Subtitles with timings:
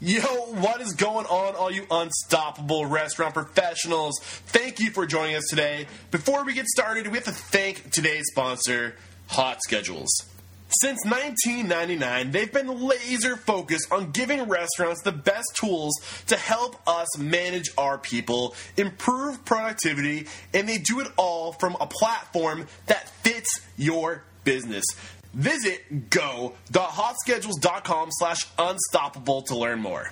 [0.00, 4.18] Yo, what is going on, all you unstoppable restaurant professionals?
[4.20, 5.86] Thank you for joining us today.
[6.10, 8.96] Before we get started, we have to thank today's sponsor,
[9.28, 10.10] Hot Schedules.
[10.80, 15.94] Since 1999, they've been laser focused on giving restaurants the best tools
[16.26, 21.86] to help us manage our people, improve productivity, and they do it all from a
[21.86, 24.84] platform that fits your business.
[25.34, 30.10] Visit go.hotschedules.com slash unstoppable to learn more.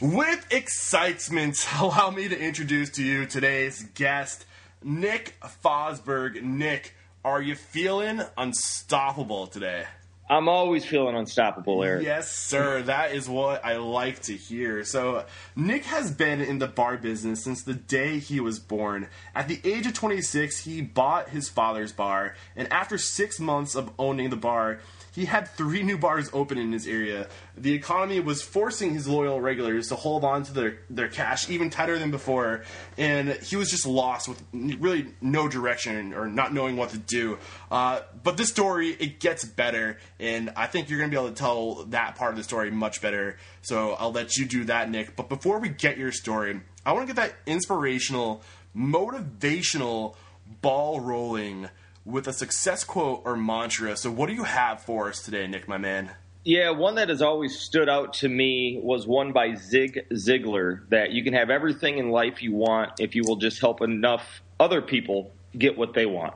[0.00, 4.46] With excitement, allow me to introduce to you today's guest,
[4.82, 6.42] Nick Fosberg.
[6.42, 9.84] Nick, are you feeling unstoppable today?
[10.30, 12.04] I'm always feeling unstoppable, Eric.
[12.04, 12.82] Yes, sir.
[12.82, 14.84] That is what I like to hear.
[14.84, 15.24] So,
[15.56, 19.08] Nick has been in the bar business since the day he was born.
[19.34, 23.90] At the age of 26, he bought his father's bar, and after six months of
[23.98, 24.78] owning the bar,
[25.12, 27.28] he had three new bars open in his area.
[27.56, 31.70] The economy was forcing his loyal regulars to hold on to their, their cash even
[31.70, 32.62] tighter than before,
[32.96, 37.38] and he was just lost with really no direction or not knowing what to do.
[37.70, 41.34] Uh, but this story, it gets better, and I think you're going to be able
[41.34, 43.36] to tell that part of the story much better.
[43.62, 45.16] So I'll let you do that, Nick.
[45.16, 48.42] But before we get your story, I want to get that inspirational,
[48.76, 50.14] motivational
[50.62, 51.68] ball rolling
[52.04, 53.96] with a success quote or mantra.
[53.96, 56.10] So, what do you have for us today, Nick, my man?
[56.42, 61.10] Yeah, one that has always stood out to me was one by Zig Ziglar that
[61.10, 64.80] you can have everything in life you want if you will just help enough other
[64.80, 66.34] people get what they want.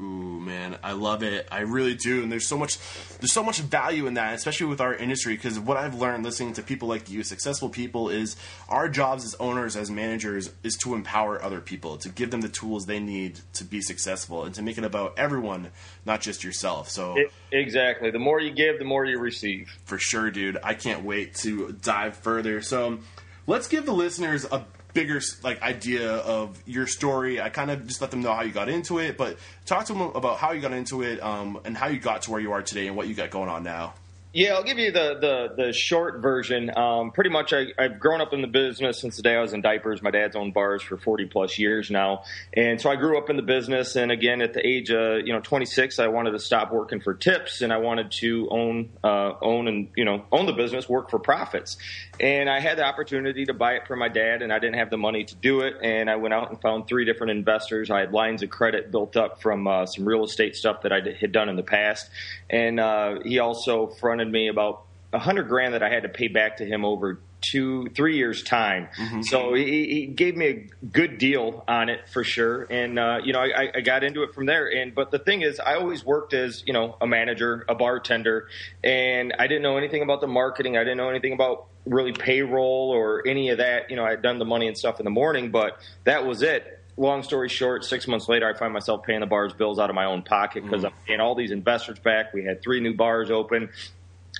[0.00, 1.46] Ooh, man, I love it.
[1.52, 2.24] I really do.
[2.24, 2.78] And there's so much,
[3.20, 5.36] there's so much value in that, especially with our industry.
[5.36, 8.34] Because what I've learned listening to people like you, successful people, is
[8.68, 12.48] our jobs as owners, as managers, is to empower other people, to give them the
[12.48, 15.70] tools they need to be successful, and to make it about everyone,
[16.04, 16.90] not just yourself.
[16.90, 19.78] So it, exactly, the more you give, the more you receive.
[19.84, 20.58] For sure, dude.
[20.64, 22.62] I can't wait to dive further.
[22.62, 22.98] So
[23.46, 24.64] let's give the listeners a
[24.94, 27.40] bigger like idea of your story.
[27.40, 29.92] I kind of just let them know how you got into it, but talk to
[29.92, 32.52] them about how you got into it um, and how you got to where you
[32.52, 33.94] are today and what you got going on now.
[34.36, 36.76] Yeah, I'll give you the the, the short version.
[36.76, 39.52] Um, pretty much, I, I've grown up in the business since the day I was
[39.52, 40.02] in diapers.
[40.02, 43.36] My dad's owned bars for 40 plus years now, and so I grew up in
[43.36, 43.94] the business.
[43.94, 47.14] And again, at the age of you know 26, I wanted to stop working for
[47.14, 51.10] tips, and I wanted to own uh, own and you know own the business, work
[51.10, 51.76] for profits.
[52.18, 54.90] And I had the opportunity to buy it from my dad, and I didn't have
[54.90, 55.74] the money to do it.
[55.80, 57.88] And I went out and found three different investors.
[57.88, 60.98] I had lines of credit built up from uh, some real estate stuff that I
[61.20, 62.10] had done in the past,
[62.50, 66.28] and uh, he also fronted me about a hundred grand that I had to pay
[66.28, 68.88] back to him over two, three years time.
[68.98, 69.22] Mm-hmm.
[69.22, 72.66] So he, he, gave me a good deal on it for sure.
[72.70, 74.66] And, uh, you know, I, I, got into it from there.
[74.66, 78.48] And, but the thing is, I always worked as, you know, a manager, a bartender,
[78.82, 80.76] and I didn't know anything about the marketing.
[80.76, 83.90] I didn't know anything about really payroll or any of that.
[83.90, 86.42] You know, I had done the money and stuff in the morning, but that was
[86.42, 89.90] it long story short, six months later, I find myself paying the bars bills out
[89.90, 90.86] of my own pocket because mm.
[90.86, 92.32] I'm paying all these investors back.
[92.32, 93.70] We had three new bars open.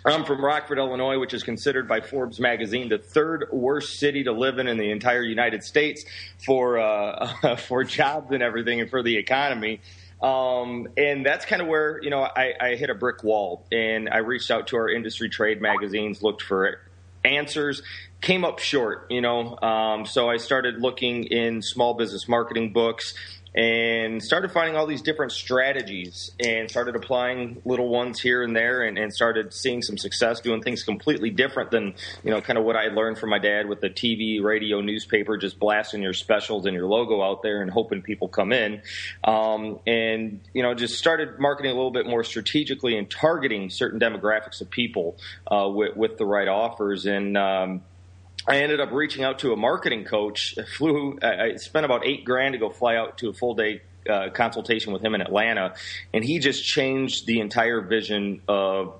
[0.06, 4.32] I'm from Rockford, Illinois, which is considered by Forbes magazine the third worst city to
[4.32, 6.04] live in in the entire United States
[6.44, 9.80] for uh, for jobs and everything, and for the economy.
[10.22, 14.10] Um, and that's kind of where you know I, I hit a brick wall, and
[14.10, 16.80] I reached out to our industry trade magazines, looked for
[17.24, 17.80] answers,
[18.20, 19.06] came up short.
[19.08, 23.14] You know, um, so I started looking in small business marketing books
[23.54, 28.82] and started finding all these different strategies and started applying little ones here and there
[28.82, 31.94] and, and, started seeing some success doing things completely different than
[32.24, 35.36] you know kind of what i learned from my dad with the tv radio newspaper
[35.36, 38.82] just blasting your specials and your logo out there and hoping people come in.
[39.24, 44.00] Um, and you know just started marketing a little bit more strategically and targeting certain
[44.00, 45.16] demographics of people
[45.50, 47.06] uh, with, with, the right offers.
[47.06, 47.82] And um,
[48.46, 50.54] I ended up reaching out to a marketing coach.
[50.76, 54.28] Flew, I spent about eight grand to go fly out to a full day uh,
[54.30, 55.74] consultation with him in Atlanta,
[56.12, 58.94] and he just changed the entire vision of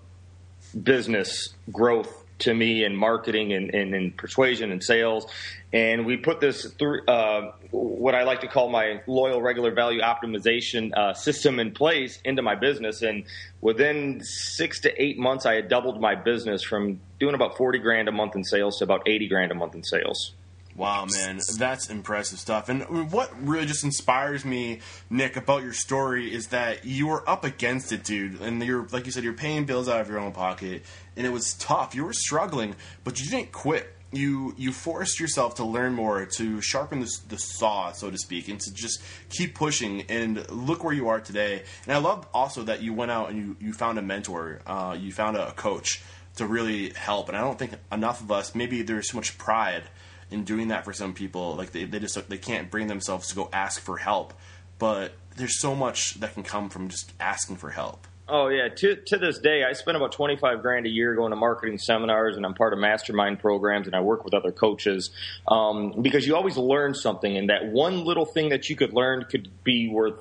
[0.82, 5.26] business growth to me in marketing and, and, and persuasion and sales.
[5.75, 10.03] And we put this through uh, what I like to call my loyal regular value
[10.03, 13.03] optimization uh, system in place into my business.
[13.03, 13.25] And
[13.61, 18.06] within six to eight months, I had doubled my business from doing about 40 grand
[18.06, 20.35] a month in sales to about 80 grand a month in sales.
[20.76, 22.69] Wow, man, that's impressive stuff.
[22.69, 27.44] And what really just inspires me, Nick, about your story is that you were up
[27.44, 28.41] against it, dude.
[28.41, 30.82] And you're, like you said, you're paying bills out of your own pocket,
[31.17, 31.94] and it was tough.
[31.94, 32.75] You were struggling,
[33.05, 33.93] but you didn't quit.
[34.14, 38.49] You you forced yourself to learn more, to sharpen the, the saw, so to speak,
[38.49, 40.02] and to just keep pushing.
[40.02, 41.64] And look where you are today.
[41.87, 44.96] And I love also that you went out and you, you found a mentor, uh,
[44.99, 46.02] you found a coach
[46.37, 47.28] to really help.
[47.28, 49.84] And I don't think enough of us, maybe there's so much pride
[50.31, 51.55] in doing that for some people.
[51.55, 54.34] Like they, they just they can't bring themselves to go ask for help.
[54.78, 58.06] But there's so much that can come from just asking for help.
[58.26, 61.31] Oh yeah, to to this day, I spend about twenty five grand a year going
[61.31, 65.11] to marketing seminars, and I'm part of mastermind programs, and I work with other coaches
[65.47, 69.25] um, because you always learn something, and that one little thing that you could learn
[69.25, 70.15] could be worth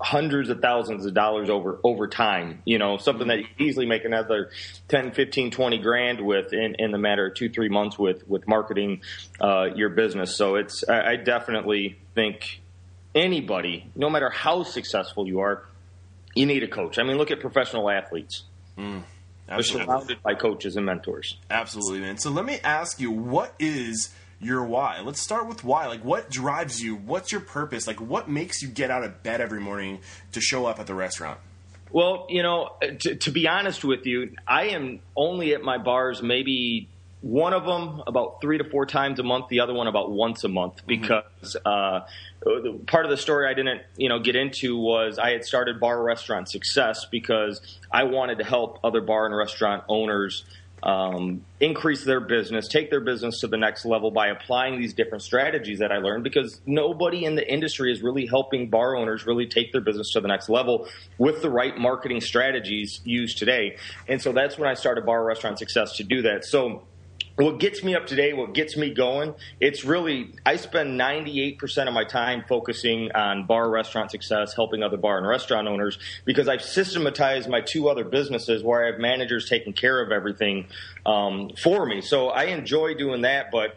[0.00, 4.06] hundreds of thousands of dollars over over time you know something that you easily make
[4.06, 4.50] another
[4.88, 8.48] 10 15 20 grand with in, in the matter of two three months with with
[8.48, 9.02] marketing
[9.40, 10.34] uh, your business.
[10.36, 12.62] So it's I, I definitely think
[13.14, 15.64] anybody no matter how successful you are
[16.34, 16.98] you need a coach.
[16.98, 18.44] I mean, look at professional athletes.
[18.78, 19.02] Mm,
[19.48, 21.36] They're surrounded by coaches and mentors.
[21.50, 22.18] Absolutely, man.
[22.18, 25.00] So let me ask you, what is your why?
[25.00, 25.86] Let's start with why.
[25.86, 26.96] Like, what drives you?
[26.96, 27.86] What's your purpose?
[27.86, 29.98] Like, what makes you get out of bed every morning
[30.32, 31.38] to show up at the restaurant?
[31.92, 36.22] Well, you know, to, to be honest with you, I am only at my bars
[36.22, 36.88] maybe
[37.22, 40.44] one of them about three to four times a month, the other one about once
[40.44, 40.86] a month, mm-hmm.
[40.86, 42.00] because uh,
[42.86, 46.02] part of the story I didn't, you know, get into was I had started bar
[46.02, 50.44] restaurant success because I wanted to help other bar and restaurant owners
[50.82, 55.22] um, increase their business, take their business to the next level by applying these different
[55.22, 56.24] strategies that I learned.
[56.24, 60.20] Because nobody in the industry is really helping bar owners really take their business to
[60.20, 60.88] the next level
[61.18, 63.76] with the right marketing strategies used today.
[64.08, 66.46] And so that's when I started Bar Restaurant Success to do that.
[66.46, 66.84] So
[67.42, 71.94] what gets me up today, what gets me going, it's really, I spend 98% of
[71.94, 76.62] my time focusing on bar restaurant success, helping other bar and restaurant owners, because I've
[76.62, 80.66] systematized my two other businesses where I have managers taking care of everything
[81.06, 82.00] um, for me.
[82.00, 83.76] So I enjoy doing that, but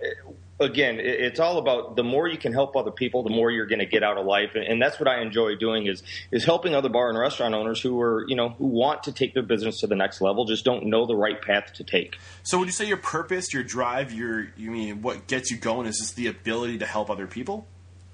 [0.64, 3.80] again, it's all about the more you can help other people, the more you're going
[3.80, 6.90] to get out of life, and that's what I enjoy doing is is helping other
[6.90, 9.88] bar and restaurant owners who are you know who want to take their business to
[9.88, 12.18] the next level, just don't know the right path to take.
[12.44, 15.88] So, would you say your purpose, your drive, your you mean what gets you going
[15.88, 17.68] is just the ability to help other people?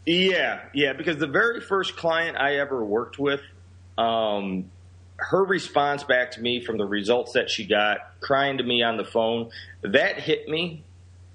[0.06, 0.94] Yeah, yeah.
[0.94, 3.42] Because the very first client I ever worked with.
[3.98, 4.72] Um,
[5.20, 8.96] her response back to me from the results that she got, crying to me on
[8.96, 9.50] the phone,
[9.82, 10.84] that hit me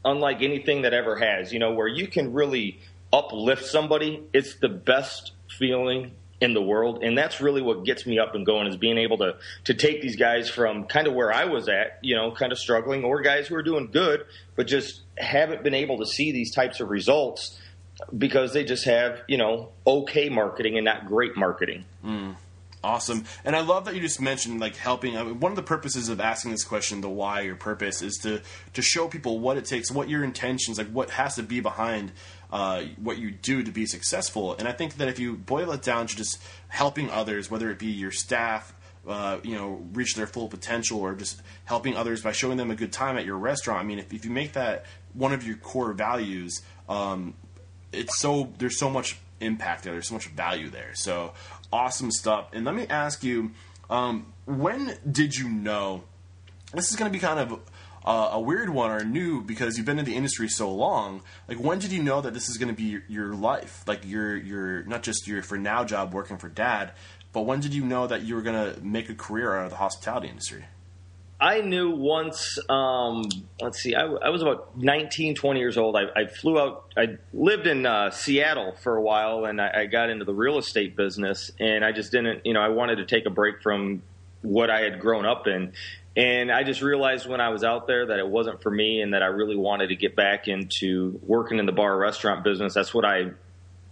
[0.05, 1.53] unlike anything that ever has.
[1.53, 2.81] You know, where you can really
[3.12, 4.23] uplift somebody.
[4.33, 8.45] It's the best feeling in the world, and that's really what gets me up and
[8.45, 11.69] going is being able to to take these guys from kind of where I was
[11.69, 14.25] at, you know, kind of struggling, or guys who are doing good
[14.56, 17.59] but just haven't been able to see these types of results
[18.17, 21.85] because they just have you know okay marketing and not great marketing.
[22.05, 22.37] Mm.
[22.85, 23.25] Awesome.
[23.47, 25.17] And I love that you just mentioned like helping.
[25.17, 28.19] I mean, one of the purposes of asking this question, the why your purpose, is
[28.19, 28.43] to
[28.75, 32.13] to show people what it takes, what your intentions, like what has to be behind
[32.53, 34.55] uh, what you do to be successful.
[34.59, 37.79] And I think that if you boil it down to just helping others, whether it
[37.79, 38.75] be your staff,
[39.09, 42.77] uh, you know, reach their full potential, or just helping others by showing them a
[42.77, 43.81] good time at your restaurant.
[43.81, 44.85] I mean, if, if you make that
[45.15, 47.33] one of your core values, um,
[47.93, 49.93] it's so there's so much impact there.
[49.93, 50.93] There's so much value there.
[50.95, 51.33] So
[51.75, 52.50] awesome stuff.
[52.52, 53.50] And let me ask you,
[53.90, 56.04] um, when did you know?
[56.73, 57.61] This is going to be kind of
[58.04, 61.23] uh, a weird one or new because you've been in the industry so long.
[61.49, 63.83] Like, when did you know that this is going to be your, your, life?
[63.88, 66.93] Like, your your not just your for now job working for dad,
[67.33, 69.71] but when did you know that you were going to make a career out of
[69.71, 70.64] the hospitality industry?
[71.41, 73.25] I knew once, um,
[73.61, 75.97] let's see, I, I, was about 19, 20 years old.
[75.97, 79.87] I, I flew out, I lived in uh, Seattle for a while and I, I,
[79.87, 81.50] got into the real estate business.
[81.59, 84.03] And I just didn't, you know, I wanted to take a break from
[84.43, 85.73] what I had grown up in.
[86.17, 89.14] And I just realized when I was out there that it wasn't for me and
[89.14, 92.75] that I really wanted to get back into working in the bar restaurant business.
[92.75, 93.33] That's what I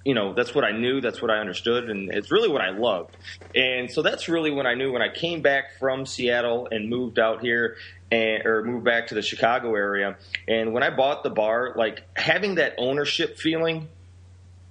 [0.05, 2.71] you know that's what I knew, that's what I understood, and it's really what I
[2.71, 3.17] loved.
[3.55, 7.19] And so that's really when I knew when I came back from Seattle and moved
[7.19, 7.77] out here
[8.11, 10.17] and or moved back to the Chicago area.
[10.47, 13.89] And when I bought the bar, like having that ownership feeling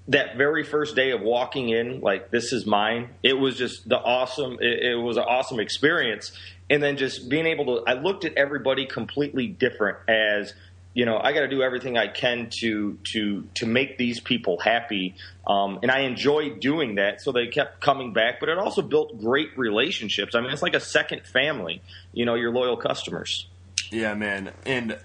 [0.07, 3.09] that very first day of walking in, like this is mine.
[3.23, 4.57] It was just the awesome.
[4.59, 6.31] It, it was an awesome experience,
[6.69, 7.89] and then just being able to.
[7.89, 10.53] I looked at everybody completely different as
[10.93, 14.59] you know I got to do everything I can to to to make these people
[14.59, 15.15] happy,
[15.47, 17.21] um, and I enjoy doing that.
[17.21, 20.35] So they kept coming back, but it also built great relationships.
[20.35, 21.81] I mean, it's like a second family.
[22.13, 23.47] You know, your loyal customers.
[23.91, 24.97] Yeah, man, and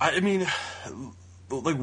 [0.00, 0.46] I mean
[1.50, 1.76] like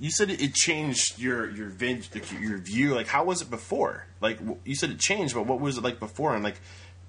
[0.00, 2.02] you said it changed your your vin-
[2.40, 5.78] your view like how was it before like you said it changed but what was
[5.78, 6.60] it like before and like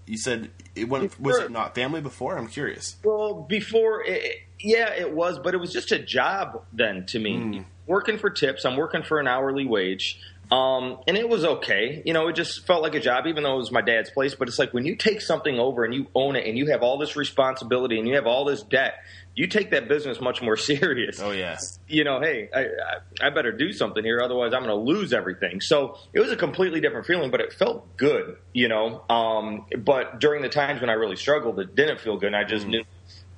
[0.05, 4.93] you said it went was it not family before i'm curious well before it, yeah
[4.93, 7.65] it was but it was just a job then to me mm.
[7.85, 10.19] working for tips i'm working for an hourly wage
[10.51, 12.03] um, and it was okay.
[12.05, 14.35] You know, it just felt like a job, even though it was my dad's place.
[14.35, 16.83] But it's like when you take something over and you own it and you have
[16.83, 18.95] all this responsibility and you have all this debt,
[19.35, 21.19] you take that business much more serious.
[21.19, 21.79] Oh yes.
[21.87, 25.13] You know, hey, I, I, I better do something here, otherwise I'm going to lose
[25.13, 25.59] everything.
[25.61, 28.37] So it was a completely different feeling, but it felt good.
[28.53, 32.27] You know, um, but during the times when I really struggled, it didn't feel good.
[32.27, 32.71] And I just mm.
[32.71, 32.83] knew,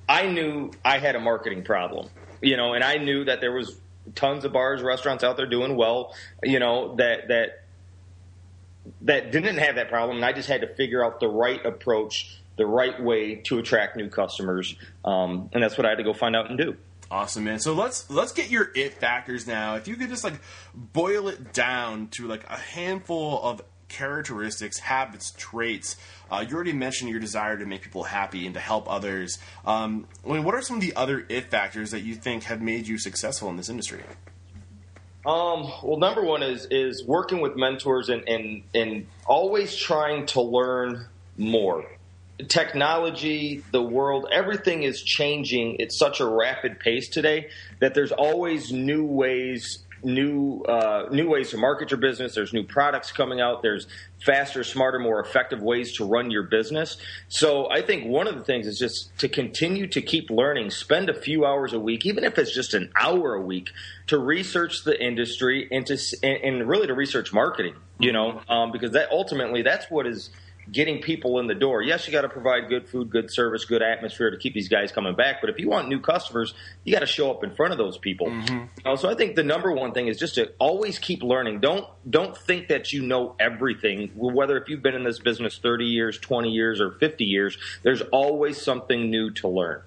[0.08, 2.08] I knew I had a marketing problem.
[2.42, 3.80] You know, and I knew that there was
[4.14, 6.14] tons of bars, restaurants out there doing well.
[6.42, 7.64] You know that that
[9.02, 12.38] that didn't have that problem, and I just had to figure out the right approach
[12.56, 16.14] the right way to attract new customers, um, and that's what I had to go
[16.14, 16.76] find out and do.
[17.10, 17.60] Awesome, man.
[17.60, 19.76] So let's let's get your it factors now.
[19.76, 20.40] If you could just like
[20.74, 25.96] boil it down to like a handful of characteristics, habits, traits.
[26.30, 29.38] Uh, you already mentioned your desire to make people happy and to help others.
[29.64, 32.60] Um, I mean, what are some of the other it factors that you think have
[32.60, 34.02] made you successful in this industry?
[35.24, 40.40] Um, well, number one is is working with mentors and, and and always trying to
[40.40, 41.06] learn
[41.36, 41.84] more
[42.48, 47.48] technology, the world, everything is changing at such a rapid pace today
[47.80, 52.34] that there's always new ways new uh, new ways to market your business.
[52.34, 53.62] There's new products coming out.
[53.62, 53.86] There's
[54.24, 56.96] faster, smarter, more effective ways to run your business.
[57.28, 60.70] So I think one of the things is just to continue to keep learning.
[60.70, 63.70] Spend a few hours a week, even if it's just an hour a week,
[64.08, 67.74] to research the industry and to and, really to research marketing.
[67.98, 70.30] You know, um, because that ultimately that's what is
[70.70, 71.82] getting people in the door.
[71.82, 74.92] Yes, you got to provide good food, good service, good atmosphere to keep these guys
[74.92, 75.40] coming back.
[75.40, 76.54] But if you want new customers,
[76.84, 78.28] you got to show up in front of those people.
[78.28, 78.96] Mm-hmm.
[78.96, 81.60] so I think the number one thing is just to always keep learning.
[81.60, 84.10] Don't don't think that you know everything.
[84.14, 88.02] Whether if you've been in this business thirty years, twenty years, or fifty years, there's
[88.02, 89.82] always something new to learn.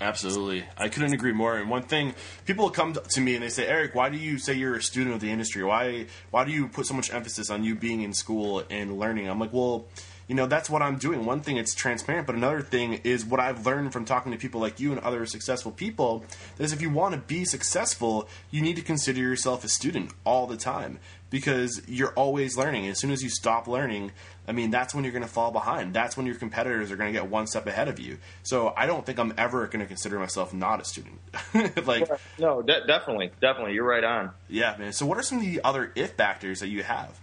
[0.00, 0.64] Absolutely.
[0.76, 1.56] I couldn't agree more.
[1.56, 2.14] And one thing,
[2.46, 5.14] people come to me and they say, Eric, why do you say you're a student
[5.14, 5.62] of the industry?
[5.62, 9.28] Why, why do you put so much emphasis on you being in school and learning?
[9.28, 9.86] I'm like, well,
[10.28, 11.24] you know that's what i'm doing.
[11.24, 14.60] One thing it's transparent but another thing is what i've learned from talking to people
[14.60, 16.24] like you and other successful people
[16.58, 20.46] is if you want to be successful you need to consider yourself a student all
[20.46, 20.98] the time
[21.34, 22.86] because you're always learning.
[22.86, 24.12] As soon as you stop learning
[24.46, 25.94] i mean that's when you're going to fall behind.
[25.94, 28.18] That's when your competitors are going to get one step ahead of you.
[28.44, 31.18] So i don't think i'm ever going to consider myself not a student.
[31.86, 34.30] Like no de- definitely definitely you're right on.
[34.48, 34.92] Yeah man.
[34.92, 37.20] So what are some of the other it factors that you have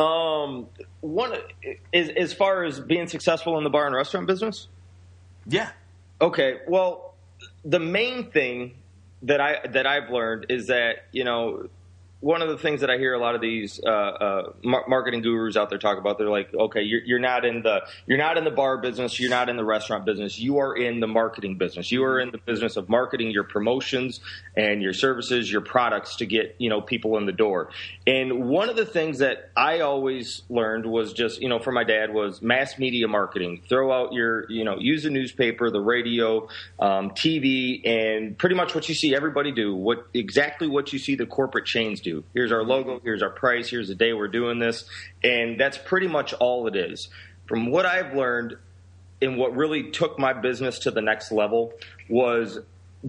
[0.00, 0.66] um,
[1.00, 1.34] one
[1.92, 4.68] is as far as being successful in the bar and restaurant business.
[5.46, 5.70] Yeah.
[6.20, 6.58] Okay.
[6.66, 7.14] Well,
[7.64, 8.74] the main thing
[9.22, 11.68] that I that I've learned is that you know
[12.20, 15.56] one of the things that I hear a lot of these uh, uh, marketing gurus
[15.56, 18.44] out there talk about, they're like, okay, you're, you're, not in the you're not in
[18.44, 21.90] the bar business, you're not in the restaurant business, you are in the marketing business.
[21.90, 24.20] You are in the business of marketing your promotions
[24.54, 27.70] and your services, your products to get you know people in the door.
[28.06, 31.84] And one of the things that I always learned was just you know from my
[31.84, 33.62] dad was mass media marketing.
[33.66, 36.48] Throw out your you know use the newspaper, the radio,
[36.78, 39.74] um, TV, and pretty much what you see everybody do.
[39.74, 43.70] What exactly what you see the corporate chains do Here's our logo, here's our price,
[43.70, 44.84] here's the day we're doing this.
[45.22, 47.08] And that's pretty much all it is.
[47.46, 48.56] From what I've learned
[49.22, 51.72] and what really took my business to the next level
[52.08, 52.58] was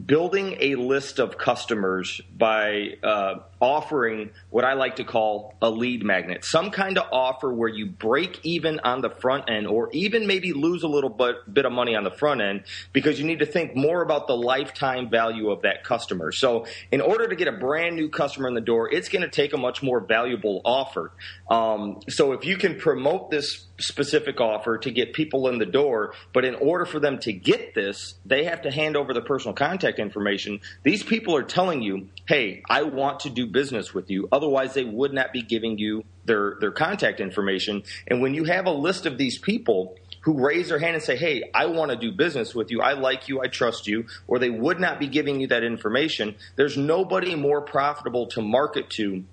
[0.06, 6.04] building a list of customers by uh, offering what I like to call a lead
[6.04, 10.28] magnet, some kind of offer where you break even on the front end or even
[10.28, 13.40] maybe lose a little bit, bit of money on the front end because you need
[13.40, 16.32] to think more about the lifetime value of that customer.
[16.32, 19.30] So, in order to get a brand new customer in the door, it's going to
[19.30, 21.12] take a much more valuable offer.
[21.50, 26.14] Um, so, if you can promote this specific offer to get people in the door,
[26.34, 29.54] but in order for them to get this, they have to hand over the personal
[29.54, 30.60] contact information.
[30.84, 34.28] These people are telling you, hey, I want to do business with you.
[34.32, 37.84] Otherwise, they would not be giving you their, their contact information.
[38.08, 41.18] And when you have a list of these people, who raise their hand and say,
[41.18, 42.82] Hey, I want to do business with you.
[42.82, 43.42] I like you.
[43.42, 44.06] I trust you.
[44.28, 46.36] Or they would not be giving you that information.
[46.56, 49.24] There's nobody more profitable to market to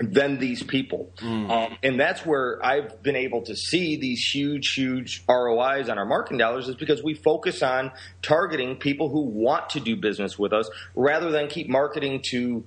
[0.00, 1.10] than these people.
[1.18, 1.50] Mm.
[1.50, 6.06] Um, and that's where I've been able to see these huge, huge ROIs on our
[6.06, 7.90] marketing dollars is because we focus on
[8.22, 12.64] targeting people who want to do business with us rather than keep marketing to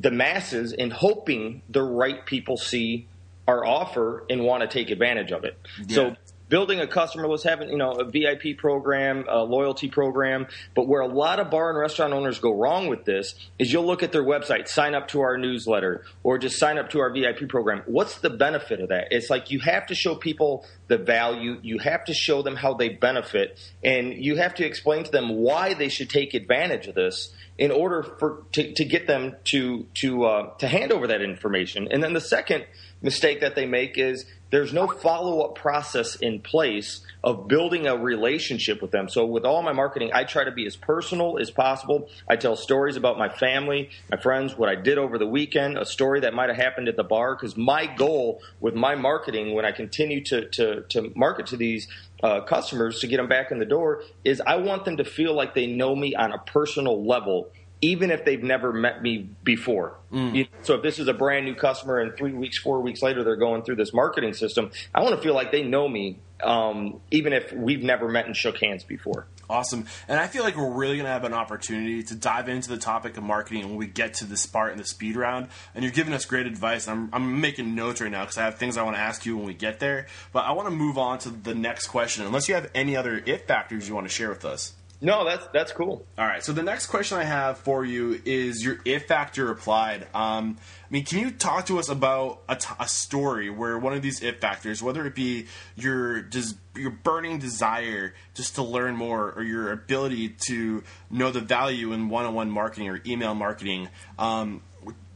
[0.00, 3.06] the masses and hoping the right people see
[3.46, 5.56] our offer and want to take advantage of it.
[5.86, 5.94] Yeah.
[5.94, 6.16] So
[6.48, 10.46] building a customer list, having you know a VIP program, a loyalty program.
[10.74, 13.86] But where a lot of bar and restaurant owners go wrong with this is you'll
[13.86, 17.10] look at their website, sign up to our newsletter, or just sign up to our
[17.10, 17.82] VIP program.
[17.86, 19.08] What's the benefit of that?
[19.10, 22.74] It's like you have to show people the value, you have to show them how
[22.74, 26.94] they benefit, and you have to explain to them why they should take advantage of
[26.94, 31.22] this in order for to, to get them to to uh, to hand over that
[31.22, 31.88] information.
[31.90, 32.64] And then the second
[33.00, 37.96] mistake that they make is there's no follow up process in place of building a
[37.96, 39.08] relationship with them.
[39.08, 42.08] So, with all my marketing, I try to be as personal as possible.
[42.28, 45.84] I tell stories about my family, my friends, what I did over the weekend, a
[45.84, 47.34] story that might have happened at the bar.
[47.34, 51.88] Because my goal with my marketing, when I continue to, to, to market to these
[52.22, 55.34] uh, customers to get them back in the door, is I want them to feel
[55.34, 57.50] like they know me on a personal level
[57.84, 59.98] even if they've never met me before.
[60.10, 60.48] Mm.
[60.62, 63.36] So if this is a brand new customer and three weeks, four weeks later, they're
[63.36, 67.34] going through this marketing system, I want to feel like they know me, um, even
[67.34, 69.26] if we've never met and shook hands before.
[69.50, 69.84] Awesome.
[70.08, 72.78] And I feel like we're really going to have an opportunity to dive into the
[72.78, 75.48] topic of marketing when we get to this part in the speed round.
[75.74, 76.88] And you're giving us great advice.
[76.88, 79.36] I'm, I'm making notes right now because I have things I want to ask you
[79.36, 80.06] when we get there.
[80.32, 83.22] But I want to move on to the next question, unless you have any other
[83.26, 84.72] it factors you want to share with us.
[85.00, 86.06] No, that's that's cool.
[86.16, 86.42] All right.
[86.42, 90.06] So the next question I have for you is your it factor applied.
[90.14, 93.92] Um, I mean, can you talk to us about a, t- a story where one
[93.92, 95.46] of these it factors, whether it be
[95.76, 101.40] your des- your burning desire just to learn more, or your ability to know the
[101.40, 104.62] value in one-on-one marketing or email marketing, um,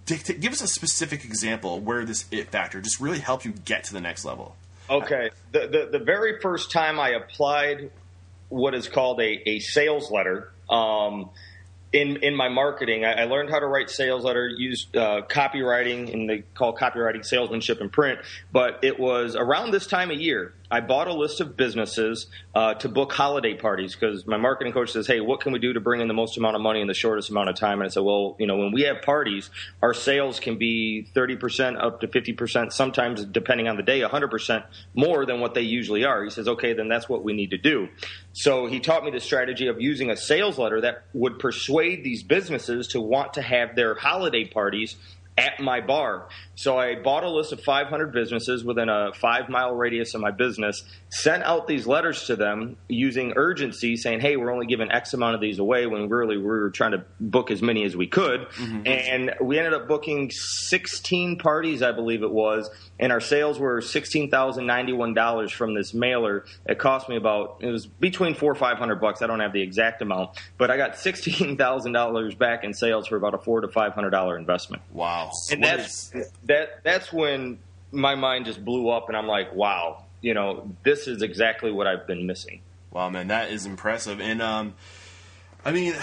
[0.05, 3.53] t- t- give us a specific example where this it factor just really helped you
[3.65, 4.57] get to the next level.
[4.91, 5.31] Okay.
[5.53, 7.91] The, the, the very first time I applied
[8.49, 10.53] what is called a, a sales letter.
[10.69, 11.31] Um,
[11.93, 16.13] in in my marketing, I, I, learned how to write sales letter, use uh, copywriting,
[16.13, 18.21] and they call copywriting salesmanship in print.
[18.53, 22.75] But it was around this time of year I bought a list of businesses uh,
[22.75, 25.81] to book holiday parties because my marketing coach says, "Hey, what can we do to
[25.81, 27.89] bring in the most amount of money in the shortest amount of time?" And I
[27.89, 29.51] said, "Well, you know, when we have parties,
[29.83, 34.01] our sales can be thirty percent up to fifty percent, sometimes depending on the day,
[34.03, 37.33] hundred percent more than what they usually are." He says, "Okay, then that's what we
[37.33, 37.89] need to do."
[38.33, 42.23] So he taught me the strategy of using a sales letter that would persuade these
[42.23, 44.97] businesses to want to have their holiday parties
[45.39, 46.29] at my bar.
[46.59, 50.33] So I bought a list of 500 businesses within a five mile radius of my
[50.33, 55.15] business, sent out these letters to them using urgency, saying, "Hey, we're only giving X
[55.15, 58.09] amount of these away." When really we were trying to book as many as we
[58.09, 58.83] could, mm-hmm.
[58.89, 62.69] and we ended up booking 16 parties, I believe it was,
[62.99, 66.45] and our sales were sixteen thousand ninety one dollars from this mailer.
[66.67, 69.23] It cost me about it was between four or five hundred bucks.
[69.23, 73.07] I don't have the exact amount, but I got sixteen thousand dollars back in sales
[73.07, 74.83] for about a four to five hundred dollar investment.
[74.93, 75.31] Wow!
[75.51, 76.13] And that's
[76.49, 77.59] that that's when
[77.93, 81.87] my mind just blew up, and I'm like, wow, you know, this is exactly what
[81.87, 82.61] I've been missing.
[82.91, 84.21] Wow, man, that is impressive.
[84.21, 84.75] And um,
[85.65, 85.95] I mean,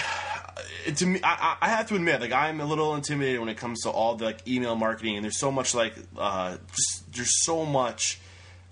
[0.96, 3.82] to me, I, I, have to admit, like I'm a little intimidated when it comes
[3.82, 7.66] to all the like email marketing, and there's so much like uh, just there's so
[7.66, 8.20] much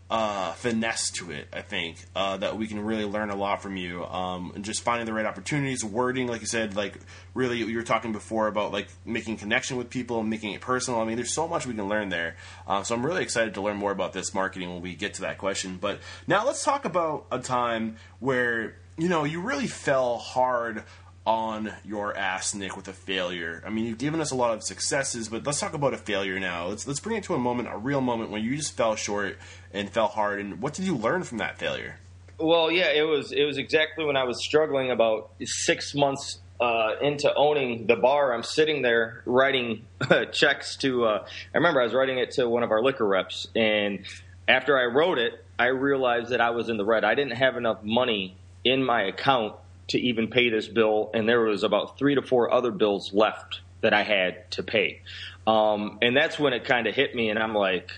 [0.09, 1.47] uh, finesse to it.
[1.51, 4.83] I think uh, that we can really learn a lot from you, um, and just
[4.83, 6.99] finding the right opportunities, wording, like you said, like
[7.33, 10.99] really you were talking before about like making connection with people and making it personal.
[10.99, 12.35] I mean, there's so much we can learn there.
[12.67, 15.21] Uh, so I'm really excited to learn more about this marketing when we get to
[15.21, 15.77] that question.
[15.81, 20.83] But now let's talk about a time where you know you really fell hard
[21.25, 23.63] on your ass, Nick, with a failure.
[23.65, 26.39] I mean, you've given us a lot of successes, but let's talk about a failure
[26.39, 26.67] now.
[26.67, 29.37] Let's let's bring it to a moment, a real moment when you just fell short
[29.73, 30.39] and fell hard.
[30.39, 31.97] And what did you learn from that failure?
[32.39, 36.95] Well, yeah, it was it was exactly when I was struggling about six months uh,
[37.01, 38.33] into owning the bar.
[38.33, 39.85] I'm sitting there writing
[40.33, 41.05] checks to.
[41.05, 44.05] Uh, I remember I was writing it to one of our liquor reps, and
[44.47, 47.05] after I wrote it, I realized that I was in the red.
[47.05, 49.55] I didn't have enough money in my account
[49.89, 53.61] to even pay this bill, and there was about three to four other bills left
[53.81, 55.01] that I had to pay.
[55.45, 57.91] Um, and that's when it kind of hit me, and I'm like,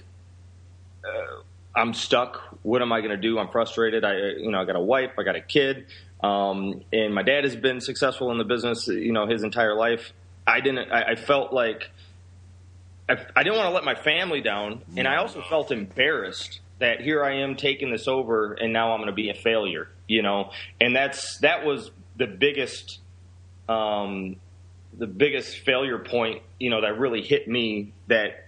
[1.04, 1.42] uh,
[1.76, 2.42] I'm stuck.
[2.64, 3.38] What am I going to do?
[3.38, 4.04] I'm frustrated.
[4.04, 5.86] I, you know, I got a wife, I got a kid,
[6.24, 10.12] um, and my dad has been successful in the business, you know, his entire life.
[10.48, 10.92] I didn't.
[10.92, 11.90] I, I felt like
[13.08, 17.02] I, I didn't want to let my family down, and I also felt embarrassed that
[17.02, 20.22] here I am taking this over, and now I'm going to be a failure you
[20.22, 23.00] know, and that's that was the biggest
[23.68, 24.38] um,
[24.98, 28.46] the biggest failure point, you know, that really hit me that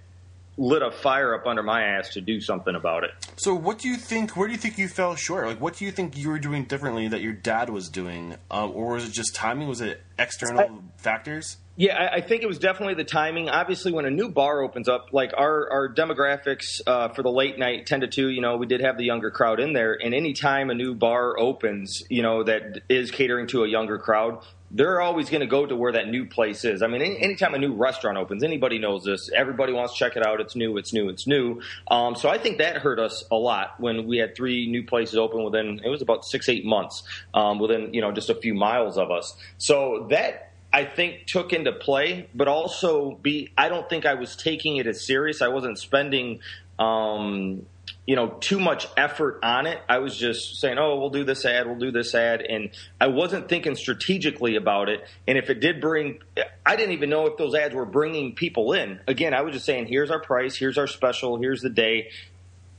[0.58, 3.12] lit a fire up under my ass to do something about it.
[3.38, 4.36] So, what do you think?
[4.36, 5.46] Where do you think you fell short?
[5.46, 8.72] Like, what do you think you were doing differently that your dad was doing, um,
[8.74, 9.68] or was it just timing?
[9.68, 11.58] Was it external I, factors?
[11.80, 13.50] Yeah, I, I, think it was definitely the timing.
[13.50, 17.60] Obviously, when a new bar opens up, like our our demographics uh, for the late
[17.60, 19.94] night, ten to two, you know, we did have the younger crowd in there.
[19.94, 24.44] And anytime a new bar opens, you know, that is catering to a younger crowd,
[24.72, 26.82] they're always going to go to where that new place is.
[26.82, 29.30] I mean, any, anytime a new restaurant opens, anybody knows this.
[29.34, 30.42] Everybody wants to check it out.
[30.42, 30.78] It's new.
[30.78, 31.10] It's new.
[31.10, 31.62] It's new.
[31.90, 35.16] Um, so I think that hurt us a lot when we had three new places
[35.16, 37.04] open within it was about six eight months
[37.36, 39.38] um, within you know just a few miles of us.
[39.60, 40.47] So that
[40.78, 44.86] I think took into play, but also be I don't think I was taking it
[44.86, 45.42] as serious.
[45.42, 46.40] I wasn't spending.
[46.78, 47.66] Um,
[48.06, 49.80] you know too much effort on it.
[49.90, 52.70] I was just saying, "Oh, we'll do this ad, we'll do this ad," and
[53.02, 55.04] I wasn't thinking strategically about it.
[55.28, 56.20] And if it did bring,
[56.64, 59.00] I didn't even know if those ads were bringing people in.
[59.08, 62.12] Again, I was just saying, "Here's our price, here's our special, here's the day."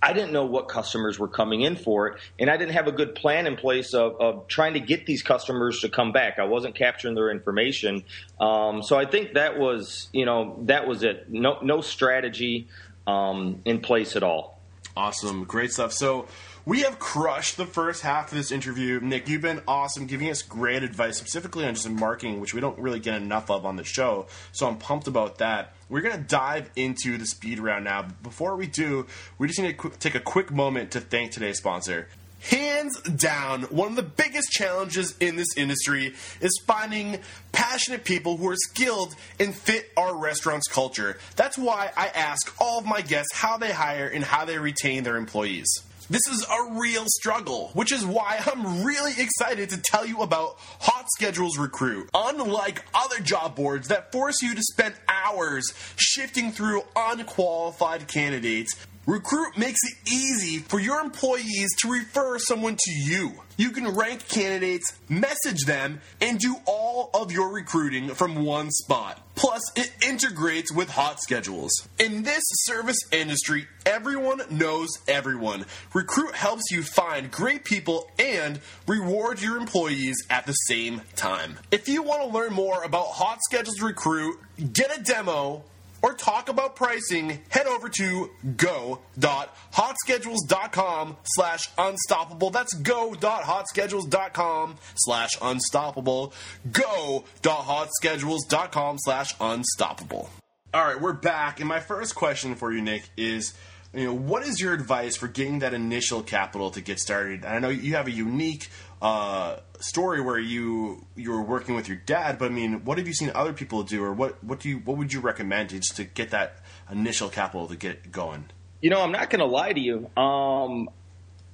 [0.01, 2.93] I didn't know what customers were coming in for it, and I didn't have a
[2.93, 6.39] good plan in place of, of trying to get these customers to come back.
[6.39, 8.05] I wasn't capturing their information,
[8.41, 11.31] um, so I think that was, you know, that was it.
[11.31, 12.69] No, no strategy
[13.07, 14.61] um, in place at all.
[14.97, 15.45] Awesome.
[15.45, 15.93] Great stuff.
[15.93, 16.27] So
[16.69, 19.01] we have crushed the first half of this interview.
[19.01, 22.79] Nick, you've been awesome giving us great advice, specifically on just marketing, which we don't
[22.79, 24.27] really get enough of on the show.
[24.53, 25.73] So I'm pumped about that.
[25.89, 28.09] We're going to dive into the speed round now.
[28.23, 29.07] Before we do,
[29.39, 32.07] we just need to take a quick moment to thank today's sponsor.
[32.41, 38.47] Hands down, one of the biggest challenges in this industry is finding passionate people who
[38.47, 41.17] are skilled and fit our restaurant's culture.
[41.35, 45.03] That's why I ask all of my guests how they hire and how they retain
[45.03, 45.67] their employees.
[46.11, 50.57] This is a real struggle, which is why I'm really excited to tell you about
[50.81, 52.09] Hot Schedules Recruit.
[52.15, 58.75] Unlike other job boards that force you to spend hours shifting through unqualified candidates,
[59.09, 63.41] Recruit makes it easy for your employees to refer someone to you.
[63.57, 69.27] You can rank candidates, message them, and do all of your recruiting from one spot.
[69.35, 71.89] Plus, it integrates with hot schedules.
[71.99, 75.65] In this service industry, everyone knows everyone.
[75.95, 81.59] Recruit helps you find great people and reward your employees at the same time.
[81.71, 84.37] If you want to learn more about Hot Schedules Recruit,
[84.75, 85.65] get a demo,
[86.03, 92.51] or talk about pricing, head over to go.hotschedules.com slash unstoppable.
[92.51, 96.33] That's go.hotschedules.com slash unstoppable.
[96.71, 100.31] Go.hotschedules.com slash unstoppable.
[100.75, 101.61] All right, we're back.
[101.61, 103.55] And my first question for you, Nick, is
[103.95, 107.45] you know, what is your advice for getting that initial capital to get started?
[107.45, 108.69] And I know you have a unique
[109.01, 113.07] uh, story where you you were working with your dad, but I mean, what have
[113.07, 115.97] you seen other people do, or what what do you what would you recommend just
[115.97, 116.59] to get that
[116.91, 118.47] initial capital to get going?
[118.81, 120.11] You know, I'm not going to lie to you.
[120.17, 120.89] Um,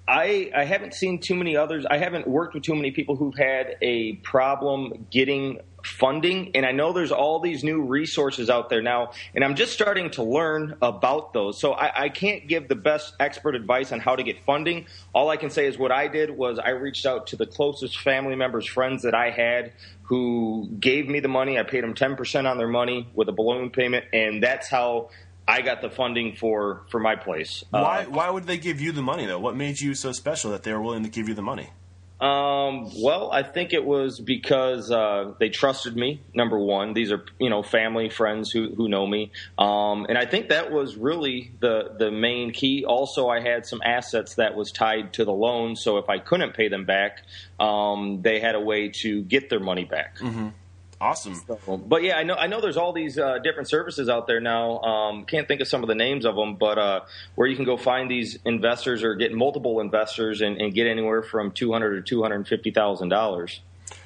[0.06, 1.86] I I haven't seen too many others.
[1.90, 6.52] I haven't worked with too many people who've had a problem getting funding.
[6.54, 10.10] And I know there's all these new resources out there now, and I'm just starting
[10.10, 11.60] to learn about those.
[11.60, 14.86] So I, I, can't give the best expert advice on how to get funding.
[15.14, 17.98] All I can say is what I did was I reached out to the closest
[18.00, 21.58] family members, friends that I had who gave me the money.
[21.58, 25.10] I paid them 10% on their money with a balloon payment, and that's how
[25.46, 27.64] I got the funding for for my place.
[27.70, 29.38] Why uh, why would they give you the money though?
[29.38, 31.70] What made you so special that they were willing to give you the money?
[32.24, 36.22] Um, well, I think it was because uh, they trusted me.
[36.32, 40.24] Number one, these are you know family, friends who who know me, um, and I
[40.24, 42.86] think that was really the the main key.
[42.86, 46.54] Also, I had some assets that was tied to the loan, so if I couldn't
[46.54, 47.24] pay them back,
[47.60, 50.16] um, they had a way to get their money back.
[50.18, 50.48] Mm-hmm.
[51.00, 51.34] Awesome.
[51.34, 54.40] So, but yeah, I know I know there's all these uh, different services out there
[54.40, 54.80] now.
[54.80, 57.00] Um, can't think of some of the names of them, but uh,
[57.34, 61.22] where you can go find these investors or get multiple investors and, and get anywhere
[61.22, 63.60] from two hundred to two hundred fifty thousand dollars.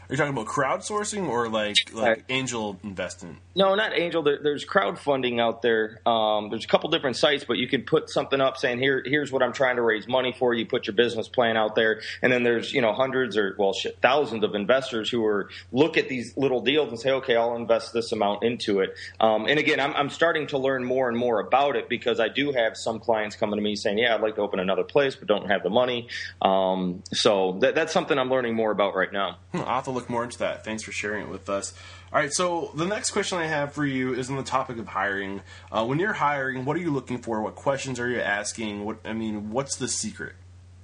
[0.08, 3.40] Are you talking about crowdsourcing or like like angel investment?
[3.54, 4.22] No, not angel.
[4.22, 6.00] There, there's crowdfunding out there.
[6.06, 9.30] Um, there's a couple different sites, but you can put something up saying here, here's
[9.30, 10.54] what I'm trying to raise money for.
[10.54, 13.74] You put your business plan out there, and then there's you know hundreds or well
[13.74, 17.56] shit, thousands of investors who are look at these little deals and say, okay, I'll
[17.56, 18.94] invest this amount into it.
[19.20, 22.28] Um, and again, I'm, I'm starting to learn more and more about it because I
[22.28, 25.16] do have some clients coming to me saying, yeah, I'd like to open another place,
[25.16, 26.08] but don't have the money.
[26.40, 29.36] Um, so that, that's something I'm learning more about right now.
[29.52, 29.60] Hmm,
[29.98, 30.64] look more into that.
[30.64, 31.74] Thanks for sharing it with us.
[32.12, 34.86] All right, so the next question I have for you is on the topic of
[34.86, 35.42] hiring.
[35.70, 37.42] Uh, when you're hiring, what are you looking for?
[37.42, 38.84] What questions are you asking?
[38.84, 40.34] What I mean, what's the secret?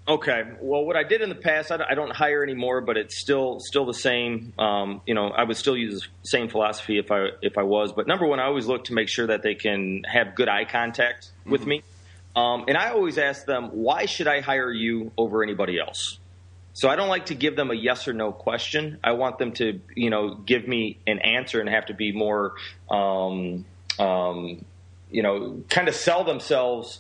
[0.06, 0.42] Okay.
[0.60, 3.18] Well, what I did in the past, I don't, I don't hire anymore, but it's
[3.18, 4.52] still still the same.
[4.58, 7.92] Um, you know, I would still use the same philosophy if I if I was.
[7.92, 10.66] But number one, I always look to make sure that they can have good eye
[10.66, 11.70] contact with mm-hmm.
[11.70, 11.82] me,
[12.36, 16.18] um, and I always ask them, why should I hire you over anybody else?
[16.74, 18.98] So I don't like to give them a yes or no question.
[19.02, 22.54] I want them to, you know, give me an answer and have to be more,
[22.90, 23.64] um,
[23.98, 24.64] um,
[25.08, 26.98] you know, kind of sell themselves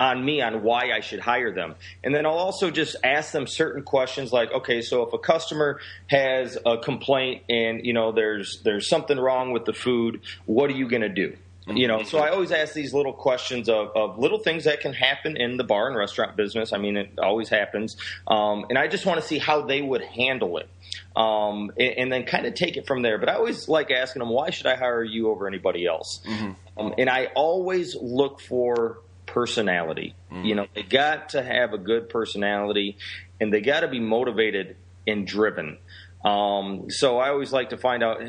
[0.00, 1.74] on me on why I should hire them.
[2.02, 5.78] And then I'll also just ask them certain questions like, okay, so if a customer
[6.06, 10.74] has a complaint and you know there's there's something wrong with the food, what are
[10.74, 11.36] you going to do?
[11.76, 14.92] You know, so I always ask these little questions of, of little things that can
[14.92, 16.72] happen in the bar and restaurant business.
[16.72, 20.02] I mean, it always happens, um, and I just want to see how they would
[20.02, 20.68] handle it,
[21.16, 23.18] um, and, and, then kind of take it from there.
[23.18, 26.52] But I always like asking them, "Why should I hire you over anybody else?" Mm-hmm.
[26.78, 30.14] Um, and I always look for personality.
[30.32, 30.44] Mm-hmm.
[30.44, 32.98] You know, they got to have a good personality
[33.40, 35.78] and they got to be motivated and driven.
[36.24, 38.22] Um, so I always like to find out.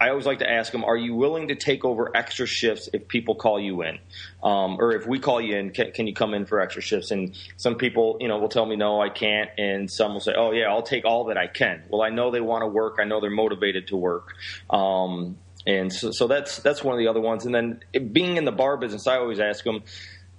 [0.00, 3.08] I always like to ask them, are you willing to take over extra shifts if
[3.08, 3.98] people call you in?
[4.42, 7.10] Um, or if we call you in, can, can, you come in for extra shifts?
[7.10, 9.50] And some people, you know, will tell me, no, I can't.
[9.58, 11.82] And some will say, oh, yeah, I'll take all that I can.
[11.88, 12.98] Well, I know they want to work.
[13.00, 14.34] I know they're motivated to work.
[14.70, 17.44] Um, and so, so that's, that's one of the other ones.
[17.44, 17.80] And then
[18.12, 19.82] being in the bar business, I always ask them,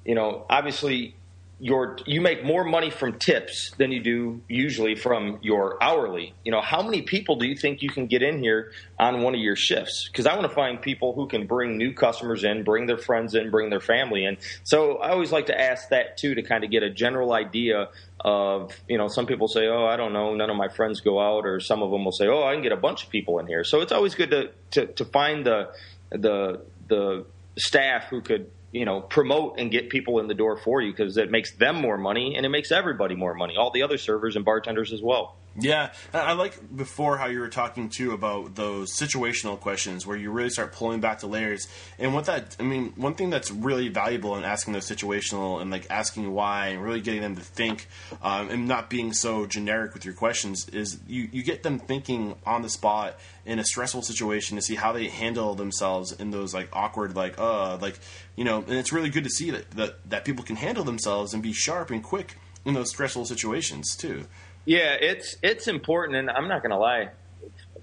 [0.05, 1.15] you know, obviously
[1.59, 6.33] your you make more money from tips than you do usually from your hourly.
[6.45, 9.35] You know, how many people do you think you can get in here on one
[9.35, 10.07] of your shifts?
[10.09, 13.35] Because I want to find people who can bring new customers in, bring their friends
[13.35, 14.37] in, bring their family in.
[14.63, 17.89] So I always like to ask that too to kind of get a general idea
[18.21, 21.21] of you know some people say oh i don't know none of my friends go
[21.21, 23.39] out or some of them will say oh i can get a bunch of people
[23.39, 25.71] in here so it's always good to to, to find the
[26.11, 27.25] the the
[27.57, 31.17] staff who could you know promote and get people in the door for you because
[31.17, 34.35] it makes them more money and it makes everybody more money all the other servers
[34.35, 38.95] and bartenders as well yeah, I like before how you were talking too about those
[38.95, 41.67] situational questions where you really start pulling back the layers.
[41.97, 45.71] And what that, I mean, one thing that's really valuable in asking those situational and
[45.71, 47.87] like asking why and really getting them to think
[48.21, 52.35] um, and not being so generic with your questions is you, you get them thinking
[52.45, 56.53] on the spot in a stressful situation to see how they handle themselves in those
[56.53, 57.99] like awkward, like, uh, like,
[58.35, 61.33] you know, and it's really good to see that, that, that people can handle themselves
[61.33, 62.35] and be sharp and quick
[62.65, 64.25] in those stressful situations too.
[64.69, 67.09] Yeah, it's it's important, and I'm not going to lie.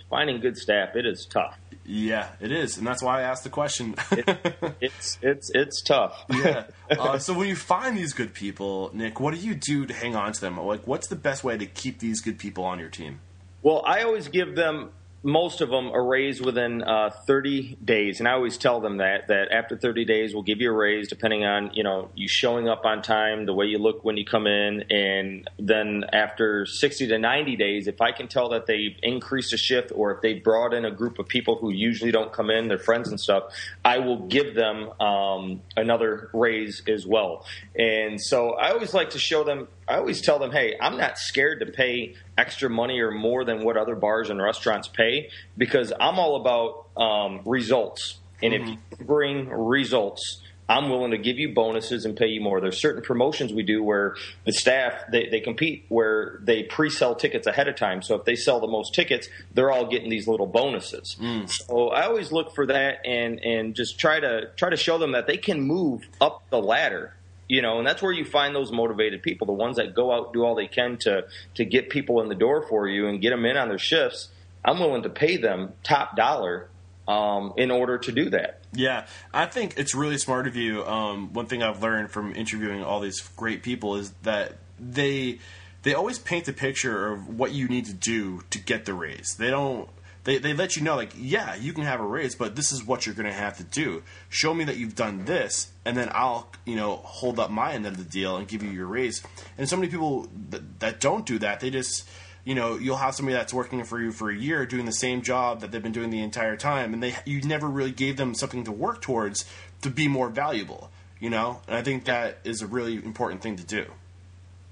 [0.08, 1.58] Finding good staff, it is tough.
[1.84, 3.96] Yeah, it is, and that's why I asked the question.
[4.12, 6.24] it, it's it's it's tough.
[6.30, 6.66] yeah.
[6.88, 10.14] Uh, so when you find these good people, Nick, what do you do to hang
[10.14, 10.60] on to them?
[10.60, 13.18] Like, what's the best way to keep these good people on your team?
[13.62, 14.90] Well, I always give them
[15.26, 19.26] most of them a raise within uh, 30 days, and I always tell them that
[19.26, 22.68] that after 30 days we'll give you a raise, depending on you know you showing
[22.68, 27.08] up on time, the way you look when you come in, and then after 60
[27.08, 30.34] to 90 days, if I can tell that they've increased a shift or if they
[30.34, 33.52] brought in a group of people who usually don't come in, their friends and stuff,
[33.84, 37.44] I will give them um, another raise as well.
[37.76, 39.66] And so I always like to show them.
[39.88, 43.64] I always tell them, hey, I'm not scared to pay extra money or more than
[43.64, 48.18] what other bars and restaurants pay because I'm all about um, results.
[48.42, 48.72] And mm-hmm.
[48.92, 52.60] if you bring results, I'm willing to give you bonuses and pay you more.
[52.60, 57.46] There's certain promotions we do where the staff they, they compete where they pre-sell tickets
[57.46, 58.02] ahead of time.
[58.02, 61.16] So if they sell the most tickets, they're all getting these little bonuses.
[61.20, 61.48] Mm.
[61.48, 65.12] So I always look for that and and just try to try to show them
[65.12, 67.14] that they can move up the ladder
[67.48, 70.32] you know, and that's where you find those motivated people, the ones that go out
[70.32, 73.30] do all they can to to get people in the door for you and get
[73.30, 74.28] them in on their shifts.
[74.64, 76.68] I'm willing to pay them top dollar
[77.06, 78.60] um, in order to do that.
[78.72, 80.84] Yeah, I think it's really smart of you.
[80.84, 85.38] Um, one thing I've learned from interviewing all these great people is that they
[85.82, 89.36] they always paint the picture of what you need to do to get the raise.
[89.38, 89.88] They don't
[90.26, 92.84] they, they let you know like yeah you can have a raise but this is
[92.84, 94.02] what you're going to have to do.
[94.28, 97.86] Show me that you've done this and then i'll you know hold up my end
[97.86, 99.22] of the deal and give you your raise.
[99.56, 102.06] And so many people that, that don't do that they just
[102.44, 105.22] you know you'll have somebody that's working for you for a year doing the same
[105.22, 108.34] job that they've been doing the entire time and they you never really gave them
[108.34, 109.44] something to work towards
[109.80, 111.60] to be more valuable you know?
[111.66, 113.86] And i think that is a really important thing to do.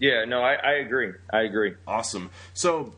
[0.00, 1.12] Yeah no i, I agree.
[1.32, 1.74] I agree.
[1.86, 2.30] Awesome.
[2.54, 2.92] So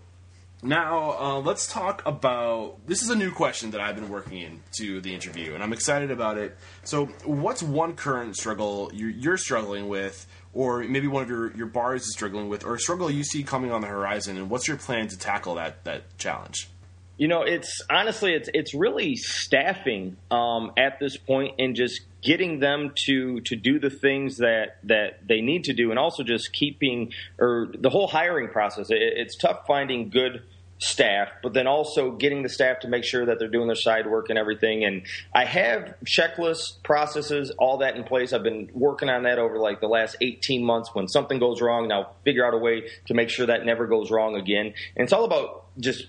[0.66, 2.86] now, uh, let's talk about.
[2.86, 6.10] This is a new question that I've been working into the interview, and I'm excited
[6.10, 6.56] about it.
[6.84, 11.66] So, what's one current struggle you're, you're struggling with, or maybe one of your, your
[11.66, 14.66] bars is struggling with, or a struggle you see coming on the horizon, and what's
[14.66, 16.68] your plan to tackle that, that challenge?
[17.16, 22.58] You know, it's honestly, it's it's really staffing um, at this point, and just getting
[22.58, 26.52] them to to do the things that that they need to do, and also just
[26.52, 28.90] keeping or the whole hiring process.
[28.90, 30.42] It, it's tough finding good
[30.78, 34.06] staff, but then also getting the staff to make sure that they're doing their side
[34.06, 34.84] work and everything.
[34.84, 35.02] And
[35.34, 38.32] I have checklists, processes, all that in place.
[38.32, 40.94] I've been working on that over like the last 18 months.
[40.94, 44.10] When something goes wrong, now figure out a way to make sure that never goes
[44.10, 44.66] wrong again.
[44.96, 46.06] And it's all about just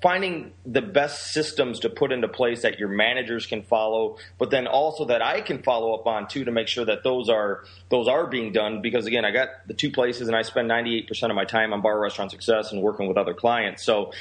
[0.00, 4.66] finding the best systems to put into place that your managers can follow, but then
[4.66, 8.08] also that I can follow up on too to make sure that those are those
[8.08, 8.80] are being done.
[8.80, 11.82] Because again, I got the two places, and I spend 98% of my time on
[11.82, 13.82] bar restaurant success and working with other clients.
[13.82, 14.12] So.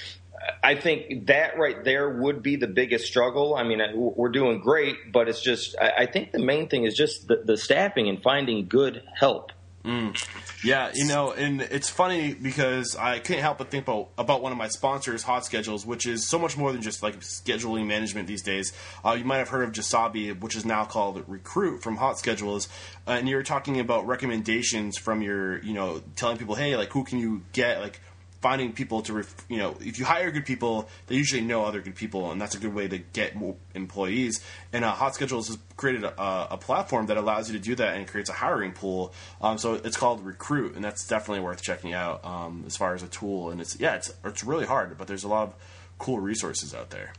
[0.63, 3.55] I think that right there would be the biggest struggle.
[3.55, 7.27] I mean, we're doing great, but it's just, I think the main thing is just
[7.27, 9.51] the, the staffing and finding good help.
[9.87, 10.65] Mm.
[10.65, 14.51] Yeah, you know, and it's funny because I can't help but think about, about one
[14.51, 18.27] of my sponsors, Hot Schedules, which is so much more than just like scheduling management
[18.27, 18.73] these days.
[19.05, 22.67] Uh, you might have heard of Jasabi, which is now called Recruit from Hot Schedules,
[23.07, 26.91] uh, and you were talking about recommendations from your, you know, telling people, hey, like
[26.91, 28.01] who can you get, like
[28.41, 31.81] finding people to, ref- you know, if you hire good people, they usually know other
[31.81, 34.43] good people, and that's a good way to get more employees.
[34.71, 37.95] And uh, Hot Schedules has created a, a, platform that allows you to do that
[37.95, 39.13] and creates a hiring pool.
[39.41, 43.03] Um, so it's called Recruit, and that's definitely worth checking out um, as far as
[43.03, 43.49] a tool.
[43.49, 45.53] And it's yeah, it's it's really hard, but there's a lot of
[45.97, 47.13] cool resources out there.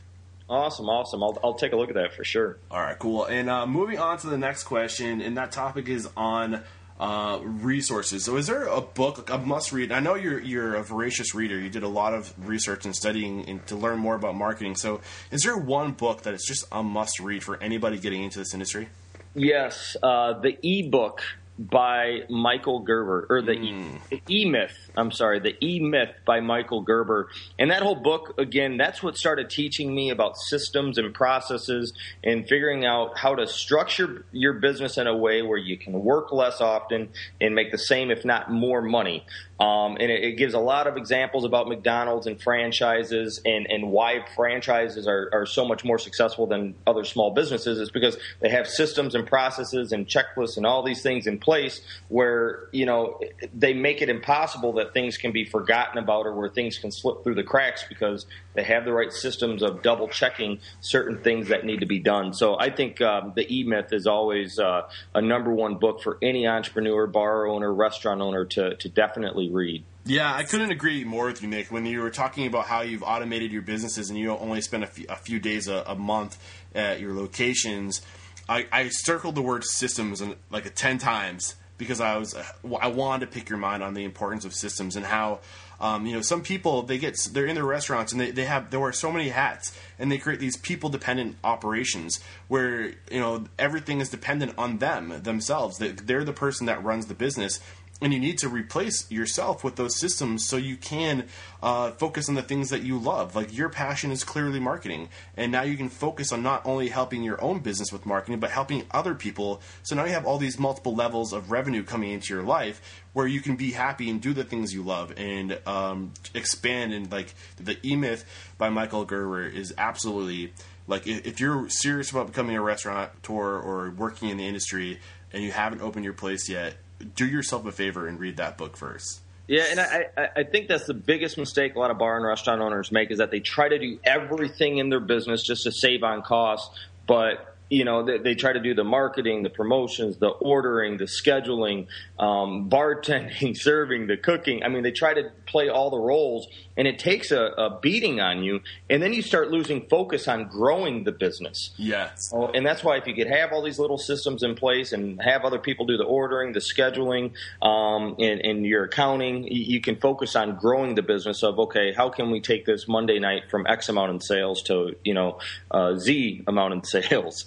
[0.49, 1.21] Awesome, awesome.
[1.21, 2.57] I'll, I'll take a look at that for sure.
[2.71, 3.25] All right, cool.
[3.25, 6.63] And uh, moving on to the next question, and that topic is on
[6.99, 8.25] uh, resources.
[8.25, 9.91] So, is there a book, a must read?
[9.91, 11.57] I know you're you're a voracious reader.
[11.57, 14.75] You did a lot of research and studying and to learn more about marketing.
[14.75, 18.39] So, is there one book that is just a must read for anybody getting into
[18.39, 18.89] this industry?
[19.35, 21.21] Yes, uh, the ebook
[21.59, 24.21] by Michael Gerber, or the mm.
[24.29, 24.91] E Myth.
[24.95, 27.27] I'm sorry, the E Myth by Michael Gerber.
[27.59, 31.91] And that whole book, again, that's what started teaching me about systems and processes
[32.23, 36.31] and figuring out how to structure your business in a way where you can work
[36.31, 37.09] less often
[37.41, 39.25] and make the same, if not more money.
[39.59, 43.91] Um, and it, it, gives a lot of examples about McDonald's and franchises and, and
[43.91, 48.47] why franchises are, are so much more successful than other small businesses is because they
[48.47, 53.19] have systems and processes and checklists and all these things in place where, you know,
[53.53, 57.21] they make it impossible that things can be forgotten about or where things can slip
[57.25, 61.65] through the cracks because they have the right systems of double checking certain things that
[61.65, 62.33] need to be done.
[62.33, 66.17] So I think um, the E Myth is always uh, a number one book for
[66.21, 69.83] any entrepreneur, bar owner, restaurant owner to, to definitely read.
[70.05, 71.71] Yeah, I couldn't agree more with you, Nick.
[71.71, 74.87] When you were talking about how you've automated your businesses and you only spend a
[74.87, 76.37] few, a few days a, a, month
[76.73, 78.01] at your locations,
[78.47, 82.35] I, I circled the word systems like ten times because I was
[82.79, 85.39] I wanted to pick your mind on the importance of systems and how
[85.81, 88.69] um, you know some people they get they're in their restaurants and they, they have
[88.69, 93.45] they wear so many hats and they create these people dependent operations where you know
[93.57, 97.59] everything is dependent on them themselves they, they're the person that runs the business
[98.01, 101.25] and you need to replace yourself with those systems so you can
[101.61, 103.35] uh, focus on the things that you love.
[103.35, 107.23] Like your passion is clearly marketing, and now you can focus on not only helping
[107.23, 109.61] your own business with marketing, but helping other people.
[109.83, 113.27] So now you have all these multiple levels of revenue coming into your life where
[113.27, 116.93] you can be happy and do the things you love and um, expand.
[116.93, 118.23] And like the E Myth
[118.57, 120.53] by Michael Gerber is absolutely
[120.87, 124.99] like if you're serious about becoming a restaurateur or working in the industry
[125.31, 126.75] and you haven't opened your place yet
[127.15, 129.21] do yourself a favor and read that book first.
[129.47, 132.61] Yeah, and I, I think that's the biggest mistake a lot of bar and restaurant
[132.61, 136.03] owners make is that they try to do everything in their business just to save
[136.03, 136.69] on costs,
[137.07, 141.05] but you know they, they, try to do the marketing the promotions the ordering the
[141.05, 144.63] scheduling um, bartending serving the cooking.
[144.63, 148.19] I mean they try to play all the roles and it takes a, a, beating
[148.19, 151.71] on you and then you start losing focus on growing the business.
[151.77, 152.31] Yes.
[152.33, 155.21] Oh, and that's why if you could have all these little systems in place and
[155.21, 159.95] have other people do the ordering the scheduling um, and, and your accounting you can
[159.95, 163.65] focus on growing the business of okay how can we take this monday night from
[163.67, 165.39] x amount in sales to you know
[165.71, 167.45] uh, z amount in sales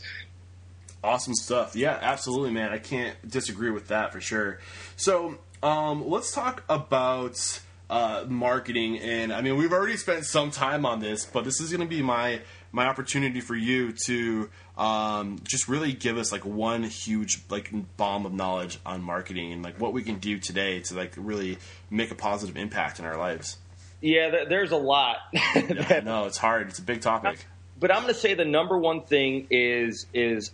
[1.05, 1.75] Awesome stuff.
[1.75, 2.71] Yeah, absolutely, man.
[2.71, 4.61] I can't disagree with that for sure.
[4.97, 7.61] So, um, let's talk about
[7.91, 8.99] uh, marketing.
[8.99, 11.87] And I mean, we've already spent some time on this, but this is going to
[11.87, 12.41] be my
[12.73, 18.25] my opportunity for you to um, just really give us like one huge like bomb
[18.25, 21.59] of knowledge on marketing and like what we can do today to like really
[21.91, 23.59] make a positive impact in our lives.
[24.01, 25.19] Yeah, there's a lot.
[25.33, 26.69] yeah, no, it's hard.
[26.71, 27.45] It's a big topic.
[27.79, 30.51] But I'm going to say the number one thing is is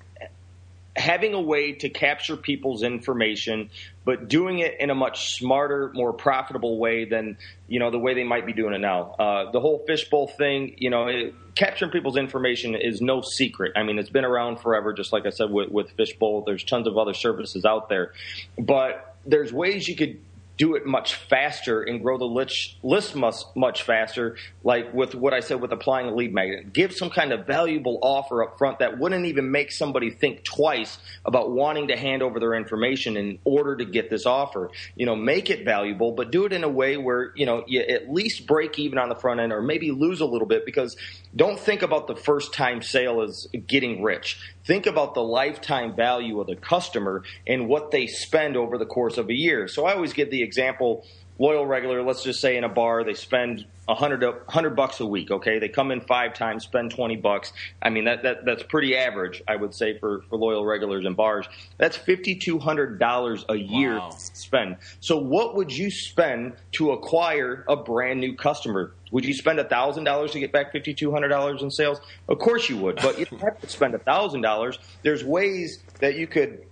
[0.99, 3.71] having a way to capture people's information,
[4.05, 7.39] but doing it in a much smarter, more profitable way than
[7.69, 9.15] you know the way they might be doing it now.
[9.19, 13.73] Uh, the whole fishbowl thing, you know, it, capturing people's information is no secret.
[13.77, 14.93] I mean, it's been around forever.
[14.93, 18.13] Just like I said with, with fishbowl, there's tons of other services out there,
[18.59, 20.19] but there's ways you could
[20.59, 25.41] do it much faster and grow the list, much, much faster, like with what I
[25.41, 26.73] said with applying a lead magnet.
[26.73, 30.99] Give some kind of valuable offer up front that wouldn't even make somebody think twice
[31.25, 34.71] about wanting to hand over their information in order to get this offer.
[34.97, 37.81] You know, make it valuable, but do it in a way where, you know, you
[37.81, 40.97] at least break even on the front end or maybe lose a little bit because
[41.37, 46.39] don't think about the first time sale as getting rich think about the lifetime value
[46.41, 49.67] of the customer and what they spend over the course of a year.
[49.67, 51.07] So I always give the example
[51.39, 55.31] loyal regular, let's just say in a bar, they spend 100, 100 bucks a week.
[55.31, 57.53] Okay, they come in five times, spend 20 bucks.
[57.81, 61.15] I mean that, that that's pretty average, I would say, for, for loyal regulars in
[61.15, 61.47] bars.
[61.79, 64.11] That's $5,200 a year wow.
[64.11, 64.77] spend.
[65.01, 68.93] So what would you spend to acquire a brand new customer?
[69.11, 71.99] Would you spend thousand dollars to get back fifty two hundred dollars in sales?
[72.29, 74.79] Of course you would, but you don't have to spend thousand dollars.
[75.03, 76.68] There's ways that you could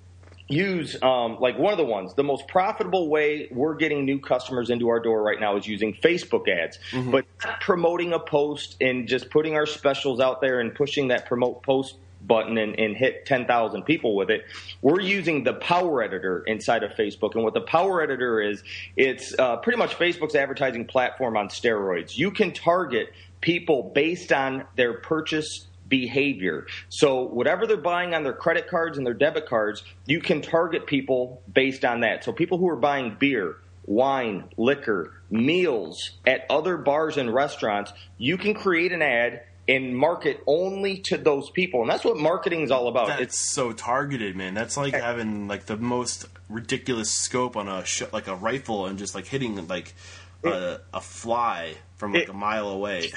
[0.49, 4.71] use um, like one of the ones the most profitable way we're getting new customers
[4.71, 7.11] into our door right now is using facebook ads mm-hmm.
[7.11, 7.27] but
[7.61, 11.97] promoting a post and just putting our specials out there and pushing that promote post
[12.27, 14.45] button and, and hit 10,000 people with it.
[14.83, 17.35] We're using the Power Editor inside of Facebook.
[17.35, 18.63] And what the Power Editor is,
[18.97, 22.17] it's uh, pretty much Facebook's advertising platform on steroids.
[22.17, 26.67] You can target people based on their purchase behavior.
[26.89, 30.87] So whatever they're buying on their credit cards and their debit cards, you can target
[30.87, 32.25] people based on that.
[32.25, 38.37] So people who are buying beer, wine, liquor, meals at other bars and restaurants, you
[38.37, 41.83] can create an ad and market only to those people.
[41.83, 43.09] And that's what marketing is all about.
[43.09, 44.55] That's it's so targeted, man.
[44.55, 48.99] That's like having like the most ridiculous scope on a sh- like a rifle and
[48.99, 49.95] just like hitting like
[50.45, 53.13] a, a fly from like it, a mile away.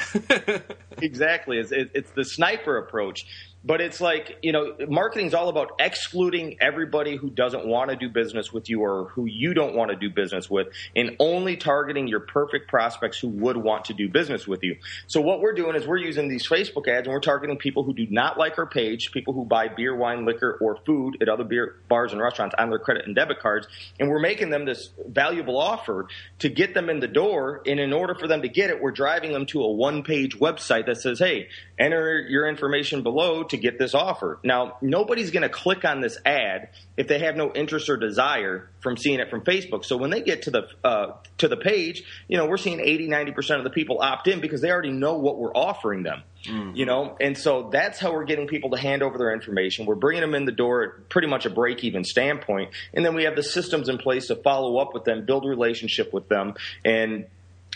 [1.01, 1.57] exactly.
[1.59, 3.25] It's, it, it's the sniper approach.
[3.63, 7.97] But it's like, you know, marketing is all about excluding everybody who doesn't want to
[7.97, 11.57] do business with you or who you don't want to do business with and only
[11.57, 14.77] targeting your perfect prospects who would want to do business with you.
[15.07, 17.93] So what we're doing is we're using these Facebook ads and we're targeting people who
[17.93, 21.43] do not like our page, people who buy beer, wine, liquor, or food at other
[21.43, 23.67] beer bars and restaurants on their credit and debit cards.
[23.99, 26.07] And we're making them this valuable offer
[26.39, 27.61] to get them in the door.
[27.65, 30.39] And in order for them to get it, we're driving them to a one page
[30.39, 34.39] website that says, hey, enter your information below to get this offer.
[34.43, 38.69] Now, nobody's going to click on this ad if they have no interest or desire
[38.81, 39.85] from seeing it from Facebook.
[39.85, 43.07] So when they get to the uh, to the page, you know, we're seeing 80,
[43.07, 46.23] 90% of the people opt in because they already know what we're offering them.
[46.45, 46.75] Mm-hmm.
[46.75, 49.85] You know, and so that's how we're getting people to hand over their information.
[49.85, 52.71] We're bringing them in the door at pretty much a break even standpoint.
[52.93, 55.49] And then we have the systems in place to follow up with them, build a
[55.49, 56.53] relationship with them,
[56.85, 57.25] and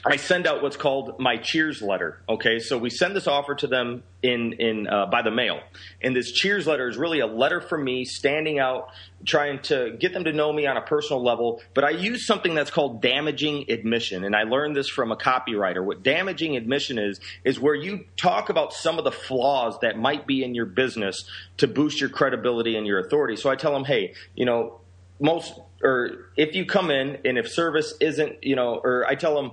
[0.06, 2.22] I send out what's called my cheers letter.
[2.28, 5.62] Okay, so we send this offer to them in in uh, by the mail,
[6.01, 8.89] and this cheers letter is really a letter from me standing out,
[9.26, 11.62] trying to get them to know me on a personal level.
[11.74, 15.82] But I use something that's called damaging admission, and I learned this from a copywriter.
[15.84, 20.28] What damaging admission is is where you talk about some of the flaws that might
[20.28, 21.24] be in your business
[21.58, 23.38] to boost your credibility and your authority.
[23.38, 24.82] So I tell them, hey, you know,
[25.22, 29.36] most or if you come in and if service isn't, you know, or I tell
[29.36, 29.51] them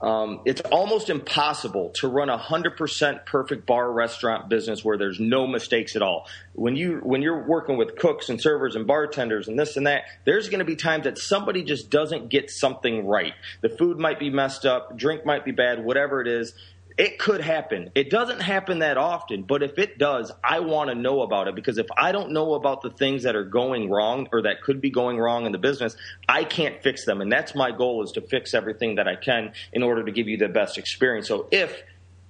[0.00, 5.20] um, it's almost impossible to run a hundred percent perfect bar restaurant business where there's
[5.20, 6.26] no mistakes at all.
[6.54, 10.04] When you when you're working with cooks and servers and bartenders and this and that,
[10.24, 13.34] there's going to be times that somebody just doesn't get something right.
[13.60, 16.54] The food might be messed up, drink might be bad, whatever it is.
[17.00, 17.90] It could happen.
[17.94, 21.54] It doesn't happen that often, but if it does, I want to know about it
[21.54, 24.82] because if I don't know about the things that are going wrong or that could
[24.82, 25.96] be going wrong in the business,
[26.28, 27.22] I can't fix them.
[27.22, 30.28] And that's my goal is to fix everything that I can in order to give
[30.28, 31.26] you the best experience.
[31.26, 31.82] So if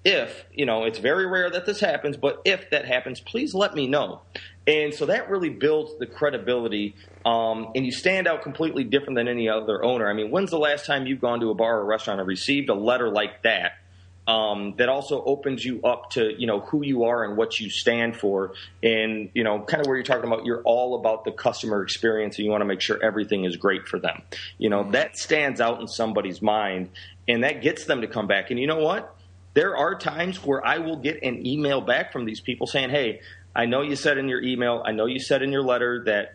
[0.05, 3.75] if, you know, it's very rare that this happens, but if that happens, please let
[3.75, 4.21] me know.
[4.69, 6.95] And so that really builds the credibility,
[7.27, 10.09] um, and you stand out completely different than any other owner.
[10.09, 12.71] I mean, when's the last time you've gone to a bar or restaurant and received
[12.71, 13.73] a letter like that
[14.27, 17.71] um, that also opens you up to you know who you are and what you
[17.71, 18.53] stand for,
[18.83, 22.37] and you know kind of where you're talking about you're all about the customer experience
[22.39, 24.23] and you want to make sure everything is great for them.
[24.59, 26.91] You know that stands out in somebody's mind,
[27.27, 28.51] and that gets them to come back.
[28.51, 29.17] And you know what?
[29.55, 33.21] There are times where I will get an email back from these people saying, "Hey,
[33.55, 36.35] I know you said in your email, I know you said in your letter that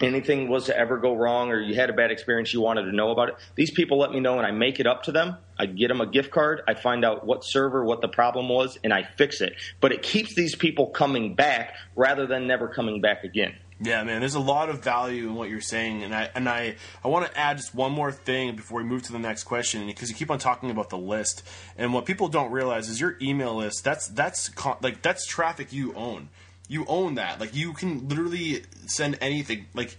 [0.00, 2.92] anything was to ever go wrong or you had a bad experience, you wanted to
[2.92, 5.36] know about it, these people let me know and I make it up to them.
[5.58, 6.62] I get them a gift card.
[6.66, 9.54] I find out what server, what the problem was, and I fix it.
[9.80, 13.54] But it keeps these people coming back rather than never coming back again.
[13.84, 16.76] Yeah, man, there's a lot of value in what you're saying, and I and I
[17.02, 19.84] I want to add just one more thing before we move to the next question
[19.86, 21.42] because you keep on talking about the list,
[21.76, 23.82] and what people don't realize is your email list.
[23.82, 26.28] That's that's like that's traffic you own.
[26.72, 27.40] You own that.
[27.40, 29.66] Like you can literally send anything.
[29.74, 29.96] Like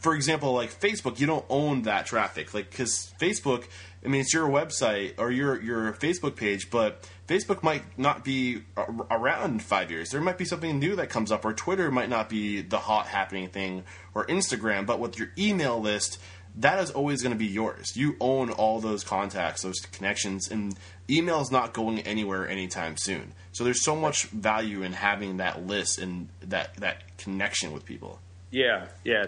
[0.00, 2.52] for example, like Facebook, you don't own that traffic.
[2.54, 3.64] Like because Facebook,
[4.04, 8.62] I mean, it's your website or your your Facebook page, but Facebook might not be
[9.10, 10.10] around in five years.
[10.10, 13.06] There might be something new that comes up, or Twitter might not be the hot
[13.06, 13.84] happening thing,
[14.14, 14.86] or Instagram.
[14.86, 16.18] But with your email list,
[16.56, 17.96] that is always going to be yours.
[17.96, 20.76] You own all those contacts, those connections, and
[21.08, 23.32] email is not going anywhere anytime soon.
[23.52, 28.18] So there's so much value in having that list and that that connection with people.
[28.50, 29.26] Yeah, yeah,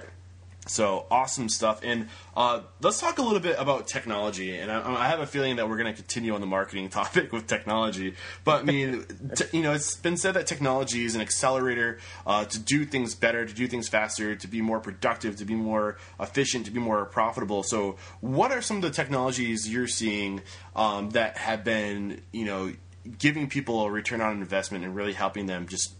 [0.67, 1.81] so awesome stuff.
[1.83, 4.57] And uh, let's talk a little bit about technology.
[4.57, 7.33] And I, I have a feeling that we're going to continue on the marketing topic
[7.33, 8.15] with technology.
[8.45, 9.05] But I mean,
[9.53, 13.45] you know, it's been said that technology is an accelerator uh, to do things better,
[13.45, 17.05] to do things faster, to be more productive, to be more efficient, to be more
[17.05, 17.63] profitable.
[17.63, 20.43] So, what are some of the technologies you're seeing
[20.75, 22.73] um, that have been, you know,
[23.19, 25.95] giving people a return on investment and really helping them just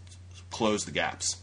[0.49, 1.37] close the gaps?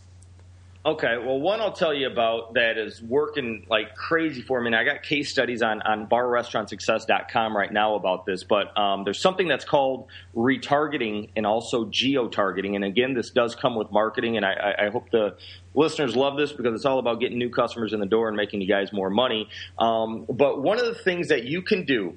[0.84, 4.66] Okay, well, one I'll tell you about that is working like crazy for me.
[4.66, 9.20] And I got case studies on, on barrestaurantsuccess.com right now about this, but um, there's
[9.20, 12.74] something that's called retargeting and also geo targeting.
[12.74, 15.36] And again, this does come with marketing, and I, I hope the
[15.72, 18.60] listeners love this because it's all about getting new customers in the door and making
[18.60, 19.48] you guys more money.
[19.78, 22.16] Um, but one of the things that you can do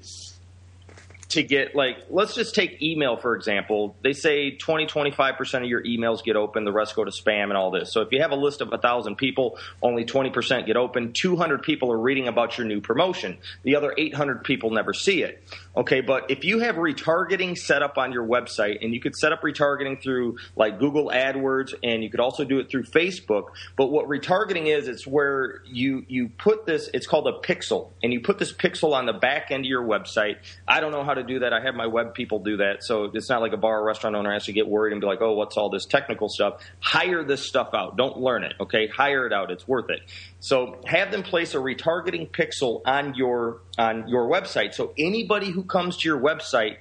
[1.29, 3.95] to get like let's just take email for example.
[4.01, 7.53] They say 20 25% of your emails get open the rest go to spam and
[7.53, 7.91] all this.
[7.91, 11.13] So if you have a list of 1000 people only 20% get open.
[11.13, 13.37] 200 people are reading about your new promotion.
[13.63, 15.43] The other 800 people never see it
[15.75, 19.31] okay but if you have retargeting set up on your website and you could set
[19.31, 23.87] up retargeting through like google adwords and you could also do it through facebook but
[23.87, 28.21] what retargeting is it's where you you put this it's called a pixel and you
[28.21, 31.23] put this pixel on the back end of your website i don't know how to
[31.23, 31.53] do that.
[31.53, 32.83] I have my web people do that.
[32.83, 35.07] So it's not like a bar or restaurant owner has to get worried and be
[35.07, 36.61] like, oh, what's all this technical stuff?
[36.79, 37.97] Hire this stuff out.
[37.97, 38.87] Don't learn it, okay?
[38.87, 39.51] Hire it out.
[39.51, 40.01] It's worth it.
[40.39, 44.73] So have them place a retargeting pixel on your on your website.
[44.73, 46.77] So anybody who comes to your website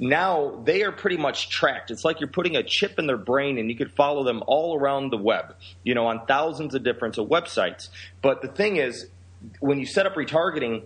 [0.00, 1.90] now they are pretty much tracked.
[1.90, 4.76] It's like you're putting a chip in their brain and you could follow them all
[4.76, 5.54] around the web,
[5.84, 7.90] you know, on thousands of different websites.
[8.22, 9.06] But the thing is,
[9.60, 10.84] when you set up retargeting,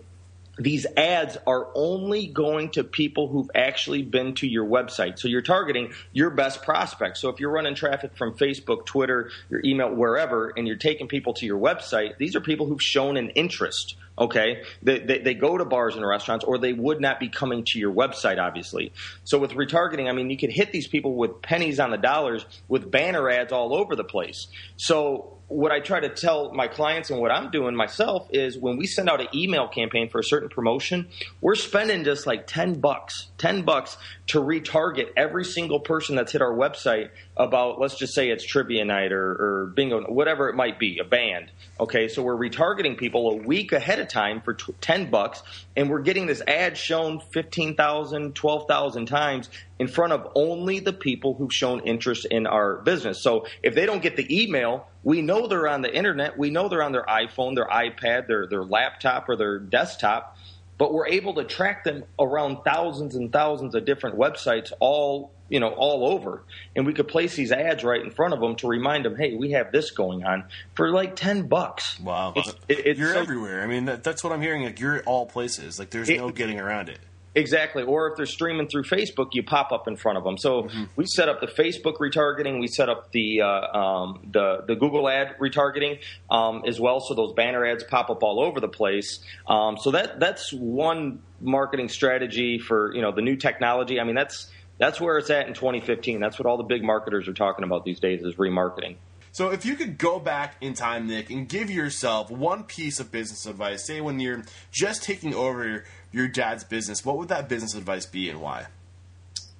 [0.57, 5.19] these ads are only going to people who've actually been to your website.
[5.19, 7.19] So you're targeting your best prospects.
[7.21, 11.33] So if you're running traffic from Facebook, Twitter, your email, wherever, and you're taking people
[11.35, 13.95] to your website, these are people who've shown an interest.
[14.17, 17.65] Okay, they, they, they, go to bars and restaurants, or they would not be coming
[17.65, 18.93] to your website, obviously.
[19.25, 22.45] So with retargeting, I mean, you could hit these people with pennies on the dollars
[22.69, 24.47] with banner ads all over the place.
[24.77, 28.77] So what I try to tell my clients and what I'm doing myself is when
[28.77, 31.07] we send out an email campaign for a certain promotion,
[31.41, 33.97] we're spending just like 10 bucks, 10 bucks
[34.27, 38.83] to retarget every single person that's hit our website about, let's just say it's trivia
[38.83, 41.51] night or, or bingo, whatever it might be, a band.
[41.79, 45.43] Okay, so we're retargeting people a week ahead of time for t- 10 bucks,
[45.75, 51.35] and we're getting this ad shown 15,000, 12,000 times in front of only the people
[51.35, 53.21] who've shown interest in our business.
[53.21, 56.67] So if they don't get the email, we know they're on the internet, we know
[56.67, 60.35] they're on their iPhone, their iPad, their, their laptop, or their desktop
[60.77, 65.59] but we're able to track them around thousands and thousands of different websites all you
[65.59, 66.43] know all over.
[66.75, 69.35] And we could place these ads right in front of them to remind them hey
[69.35, 71.99] we have this going on for like 10 bucks.
[71.99, 72.33] Wow.
[72.35, 73.61] It's, it, you're so, everywhere.
[73.61, 75.79] I mean that, that's what i'm hearing like you're at all places.
[75.79, 76.99] Like there's it, no getting around it
[77.35, 77.83] Exactly.
[77.83, 80.37] Or if they're streaming through Facebook, you pop up in front of them.
[80.37, 80.85] So mm-hmm.
[80.95, 82.61] we set up the Facebook retargeting.
[82.61, 85.99] We set up the uh, um, the the Google ad retargeting
[86.31, 87.01] um, as well.
[87.01, 89.19] So those banner ads pop up all over the place.
[89.47, 93.99] Um, so that that's one marketing strategy for you know the new technology.
[93.99, 96.21] I mean that's that's where it's at in 2015.
[96.21, 98.95] That's what all the big marketers are talking about these days is remarketing.
[99.35, 103.11] So if you could go back in time, Nick, and give yourself one piece of
[103.11, 105.83] business advice, say when you're just taking over
[106.15, 108.67] your dad's business, what would that business advice be and why?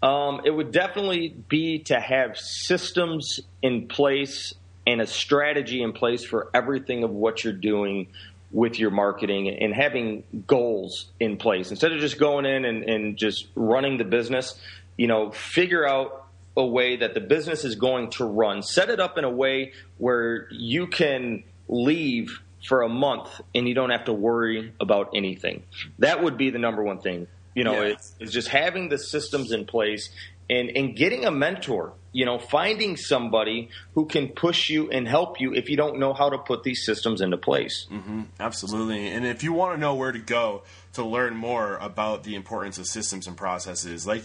[0.01, 4.53] Um, it would definitely be to have systems in place
[4.87, 8.07] and a strategy in place for everything of what you're doing
[8.51, 13.17] with your marketing and having goals in place instead of just going in and, and
[13.17, 14.57] just running the business
[14.95, 18.99] you know figure out a way that the business is going to run set it
[18.99, 24.05] up in a way where you can leave for a month and you don't have
[24.05, 25.63] to worry about anything.
[25.99, 27.27] That would be the number one thing.
[27.53, 27.93] You know, yeah.
[27.93, 30.09] it's, it's just having the systems in place
[30.49, 31.93] and, and getting a mentor.
[32.15, 36.13] you know, finding somebody who can push you and help you if you don't know
[36.13, 37.87] how to put these systems into place.
[37.91, 39.09] Mm-hmm, absolutely.
[39.09, 40.63] And if you want to know where to go
[40.93, 44.23] to learn more about the importance of systems and processes, like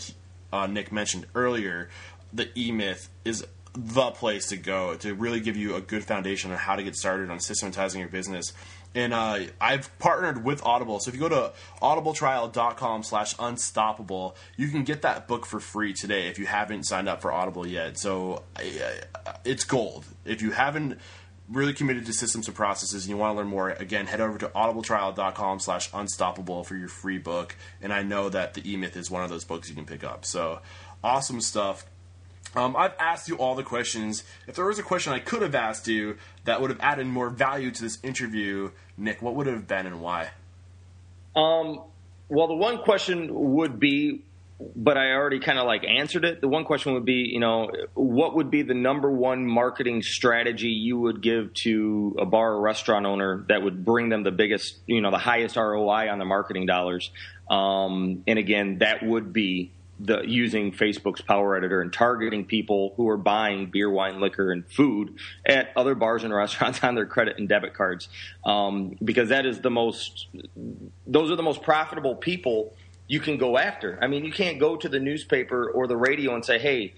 [0.53, 1.89] uh, Nick mentioned earlier,
[2.33, 6.51] the E Myth is the place to go to really give you a good foundation
[6.51, 8.53] on how to get started on systematizing your business.
[8.95, 10.99] And uh, I've partnered with Audible.
[10.99, 15.93] So if you go to audibletrial.com slash unstoppable, you can get that book for free
[15.93, 17.99] today if you haven't signed up for Audible yet.
[17.99, 18.43] So
[19.45, 20.05] it's gold.
[20.25, 20.99] If you haven't
[21.49, 24.39] really committed to systems and processes and you want to learn more, again, head over
[24.39, 27.57] to audibletrial.com slash unstoppable for your free book.
[27.81, 30.25] And I know that the E-Myth is one of those books you can pick up.
[30.25, 30.61] So
[31.05, 31.87] awesome stuff.
[32.57, 34.25] Um, I've asked you all the questions.
[34.49, 37.31] If there was a question I could have asked you that would have added more
[37.31, 40.31] value to this interview, Nick, what would it have been and why?
[41.37, 41.85] Um,
[42.29, 44.25] well, the one question would be,
[44.77, 46.41] but I already kind of like answered it.
[46.41, 50.69] The one question would be, you know, what would be the number one marketing strategy
[50.69, 54.79] you would give to a bar or restaurant owner that would bring them the biggest,
[54.87, 57.11] you know, the highest ROI on the marketing dollars?
[57.49, 59.73] Um, and again, that would be
[60.03, 64.67] the using Facebook's Power Editor and targeting people who are buying beer, wine, liquor, and
[64.67, 68.09] food at other bars and restaurants on their credit and debit cards,
[68.45, 70.29] um, because that is the most;
[71.07, 72.75] those are the most profitable people
[73.07, 73.99] you can go after.
[74.01, 76.95] I mean, you can't go to the newspaper or the radio and say, "Hey,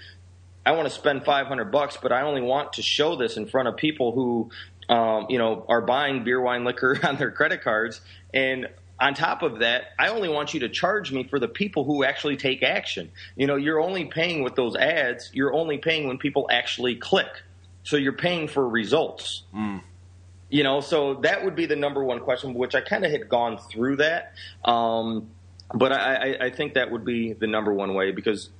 [0.65, 3.69] I want to spend 500 bucks, but I only want to show this in front
[3.69, 4.51] of people who."
[4.89, 8.01] Um, you know, are buying beer, wine, liquor on their credit cards,
[8.35, 8.67] and
[9.03, 12.05] on top of that, I only want you to charge me for the people who
[12.05, 13.11] actually take action.
[13.35, 17.43] You know, you're only paying with those ads, you're only paying when people actually click.
[17.83, 19.43] So you're paying for results.
[19.53, 19.83] Mm.
[20.51, 23.29] You know, so that would be the number one question, which I kind of had
[23.29, 24.35] gone through that.
[24.65, 25.31] Um,
[25.75, 28.51] but I, I, think that would be the number one way because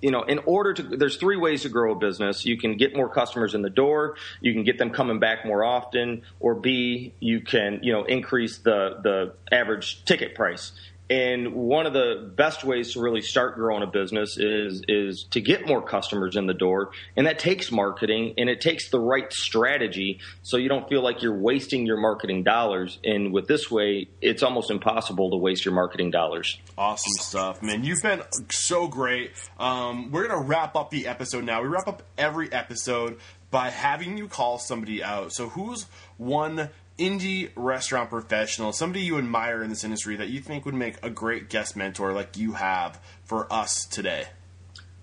[0.00, 2.44] you know in order to there's three ways to grow a business.
[2.46, 4.16] You can get more customers in the door.
[4.40, 6.22] You can get them coming back more often.
[6.40, 10.72] Or b you can you know increase the the average ticket price
[11.12, 15.42] and one of the best ways to really start growing a business is is to
[15.42, 19.30] get more customers in the door, and that takes marketing and it takes the right
[19.30, 22.98] strategy, so you don't feel like you're wasting your marketing dollars.
[23.04, 26.58] And with this way, it's almost impossible to waste your marketing dollars.
[26.78, 27.84] Awesome stuff, man!
[27.84, 29.32] You've been so great.
[29.58, 31.60] Um, we're gonna wrap up the episode now.
[31.60, 33.18] We wrap up every episode
[33.50, 35.34] by having you call somebody out.
[35.34, 35.84] So who's
[36.16, 40.96] one indie restaurant professional, somebody you admire in this industry that you think would make
[41.02, 44.26] a great guest mentor like you have for us today?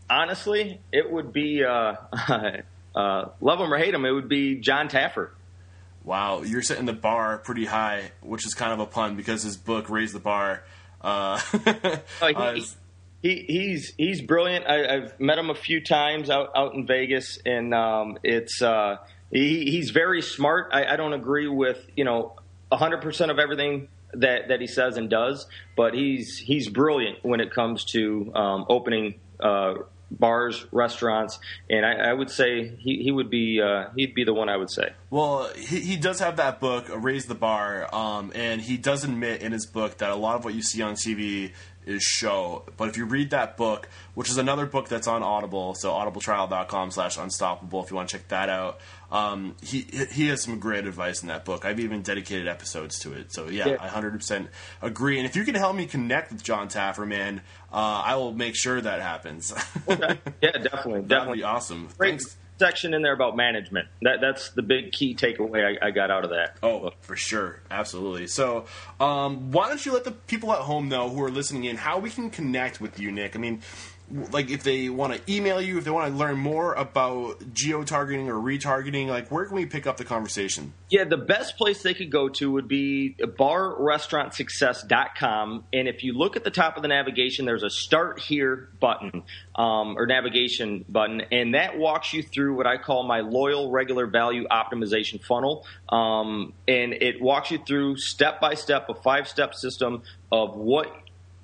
[0.10, 1.96] Honestly, it would be uh,
[2.96, 4.06] uh, love him or hate him.
[4.06, 5.30] It would be John Taffer.
[6.04, 9.58] Wow, you're setting the bar pretty high, which is kind of a pun because his
[9.58, 10.64] book raised the bar.
[11.02, 11.40] Uh,
[12.22, 12.60] oh, he, uh,
[13.22, 14.66] he, he's he's brilliant.
[14.66, 18.98] I, have met him a few times out out in Vegas, and um, it's uh,
[19.32, 20.70] he, he's very smart.
[20.72, 22.36] I, I don't agree with you know
[22.70, 27.40] 100 percent of everything that that he says and does, but he's he's brilliant when
[27.40, 29.76] it comes to um, opening uh,
[30.12, 34.34] bars, restaurants, and I, I, would say he, he would be uh, he'd be the
[34.34, 34.94] one I would say.
[35.10, 39.42] Well, he, he does have that book, Raise the Bar, um, and he does admit
[39.42, 41.52] in his book that a lot of what you see on TV
[41.90, 42.64] is show.
[42.78, 46.92] But if you read that book, which is another book that's on Audible, so audibletrial.com
[46.92, 48.80] slash unstoppable if you want to check that out,
[49.12, 51.66] um, he he has some great advice in that book.
[51.66, 53.34] I've even dedicated episodes to it.
[53.34, 53.78] So yeah, yeah.
[53.80, 54.48] I 100%
[54.82, 55.18] agree.
[55.18, 58.56] And if you can help me connect with John Taffer, man, uh, I will make
[58.56, 59.54] sure that happens.
[59.88, 60.20] okay.
[60.42, 61.02] Yeah, definitely.
[61.02, 61.38] Definitely.
[61.40, 61.90] be awesome.
[61.98, 62.10] Great.
[62.12, 63.88] Thanks section in there about management.
[64.02, 66.58] That that's the big key takeaway I, I got out of that.
[66.62, 68.28] Oh, for sure, absolutely.
[68.28, 68.66] So,
[69.00, 72.00] um, why don't you let the people at home know who are listening in how
[72.00, 73.36] we can connect with you, Nick?
[73.36, 73.62] I mean,
[74.32, 77.84] like if they want to email you, if they want to learn more about geo
[77.84, 80.72] targeting or retargeting, like where can we pick up the conversation?
[80.90, 85.64] Yeah, the best place they could go to would be barrestaurantsuccess.com.
[85.72, 89.22] And if you look at the top of the navigation, there's a start here button
[89.56, 94.08] um, or navigation button, and that walks you through what I call my loyal regular
[94.08, 95.68] value optimization funnel.
[95.90, 100.02] Um, and it walks you through step by step, a five step system
[100.32, 100.88] of what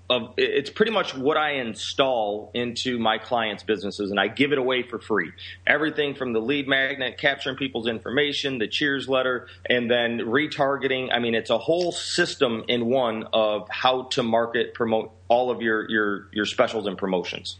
[0.10, 4.58] of it's pretty much what I install into my clients' businesses, and I give it
[4.58, 5.32] away for free.
[5.66, 11.10] Everything from the lead magnet, capturing people's information, the cheers letter, and then retargeting.
[11.12, 15.62] I mean, it's a whole system in one of how to market, promote all of
[15.62, 17.60] your your your specials and promotions.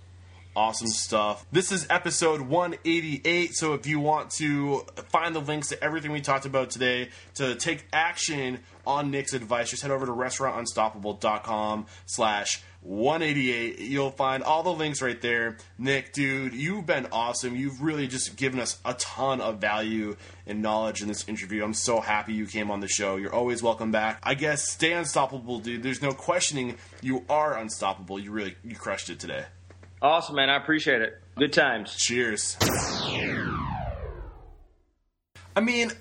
[0.58, 1.46] Awesome stuff.
[1.52, 3.54] This is episode 188.
[3.56, 7.56] So if you want to find the links to everything we talked about today to
[7.56, 13.80] take action on Nick's advice, just head over to restaurantunstoppable.com slash 188.
[13.80, 15.58] You'll find all the links right there.
[15.78, 17.58] Nick, dude, you've been awesome.
[17.58, 20.16] You've really just given us a ton of value
[20.48, 21.66] and knowledge in this interview.
[21.66, 23.18] I'm so happy you came on the show.
[23.18, 24.20] You're always welcome back.
[24.24, 25.84] I guess stay unstoppable, dude.
[25.84, 28.20] There's no questioning you are unstoppable.
[28.20, 29.44] You really you crushed it today.
[30.06, 30.52] Awesome, man.
[30.52, 31.20] I appreciate it.
[31.36, 31.96] Good times.
[31.96, 32.58] Cheers.
[35.56, 35.92] I mean,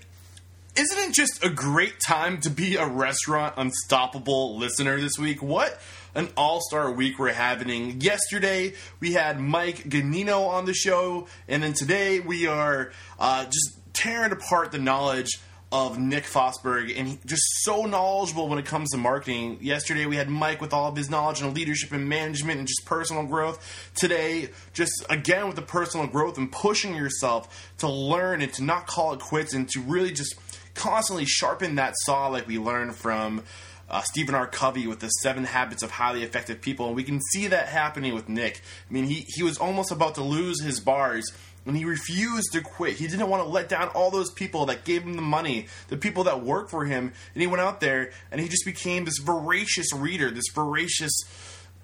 [0.76, 5.42] isn't it just a great time to be a restaurant unstoppable listener this week?
[5.42, 5.80] What
[6.14, 8.02] an all star week we're having.
[8.02, 13.78] Yesterday we had Mike Ganino on the show, and then today we are uh, just
[13.94, 15.40] tearing apart the knowledge
[15.75, 19.59] of Nick Fosberg, and he, just so knowledgeable when it comes to marketing.
[19.61, 22.85] Yesterday we had Mike with all of his knowledge on leadership and management and just
[22.87, 23.91] personal growth.
[23.97, 28.87] Today, just again with the personal growth and pushing yourself to learn and to not
[28.87, 30.37] call it quits and to really just
[30.75, 33.43] constantly sharpen that saw like we learned from
[33.91, 34.47] uh, Stephen R.
[34.47, 36.87] Covey with the seven habits of highly effective people.
[36.87, 38.62] And we can see that happening with Nick.
[38.89, 41.33] I mean, he, he was almost about to lose his bars
[41.67, 42.97] and he refused to quit.
[42.97, 45.97] He didn't want to let down all those people that gave him the money, the
[45.97, 47.12] people that worked for him.
[47.35, 51.12] And he went out there and he just became this voracious reader, this voracious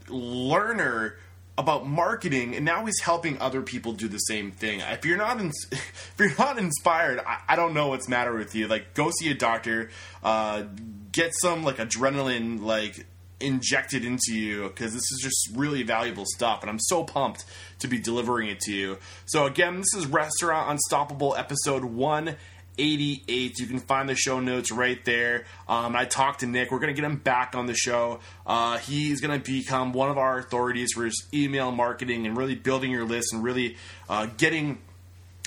[0.08, 1.16] learner
[1.60, 4.80] about marketing, and now he's helping other people do the same thing.
[4.80, 8.54] If you're not, in, if you're not inspired, I, I, don't know what's matter with
[8.54, 8.66] you.
[8.66, 9.90] Like, go see a doctor,
[10.24, 10.64] uh,
[11.12, 13.06] get some like adrenaline, like
[13.40, 17.44] injected into you because this is just really valuable stuff, and I'm so pumped
[17.80, 18.98] to be delivering it to you.
[19.26, 23.58] So again, this is Restaurant Unstoppable, episode 188.
[23.58, 25.46] You can find the show notes right there.
[25.68, 26.70] Um, I talked to Nick.
[26.70, 28.20] We're going to get him back on the show.
[28.46, 32.90] Uh, he's going to become one of our authorities for email marketing and really building
[32.90, 33.76] your list and really
[34.08, 34.78] uh, getting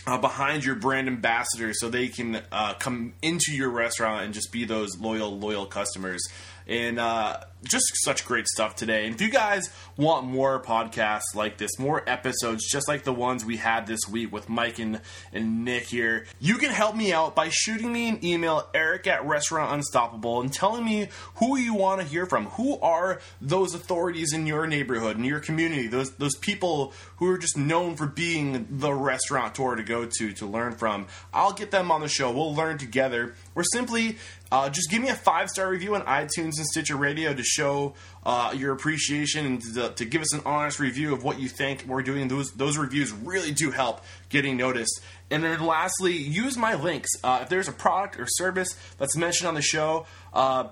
[0.06, 4.52] uh, behind your brand ambassadors so they can uh, come into your restaurant and just
[4.52, 6.22] be those loyal, loyal customers
[6.68, 9.05] and uh, just such great stuff today.
[9.05, 13.45] And if you guys want more podcasts like this, more episodes just like the ones
[13.45, 15.01] we had this week with Mike and,
[15.32, 19.26] and Nick here, you can help me out by shooting me an email, eric at
[19.26, 22.45] Restaurant Unstoppable, and telling me who you want to hear from.
[22.47, 27.38] Who are those authorities in your neighborhood, in your community, those, those people who are
[27.38, 31.07] just known for being the restaurateur to go to, to learn from.
[31.34, 32.32] I'll get them on the show.
[32.32, 33.36] We'll learn together.
[33.55, 34.18] We're simply
[34.53, 37.93] uh, just give me a five star review on iTunes and Stitcher Radio to show
[38.26, 41.86] uh, your appreciation and to, to, give us an honest review of what you think
[41.88, 42.28] we're doing.
[42.28, 45.01] Those those reviews really do help getting noticed.
[45.30, 47.10] And then lastly, use my links.
[47.24, 50.68] Uh, if there's a product or service that's mentioned on the show, uh,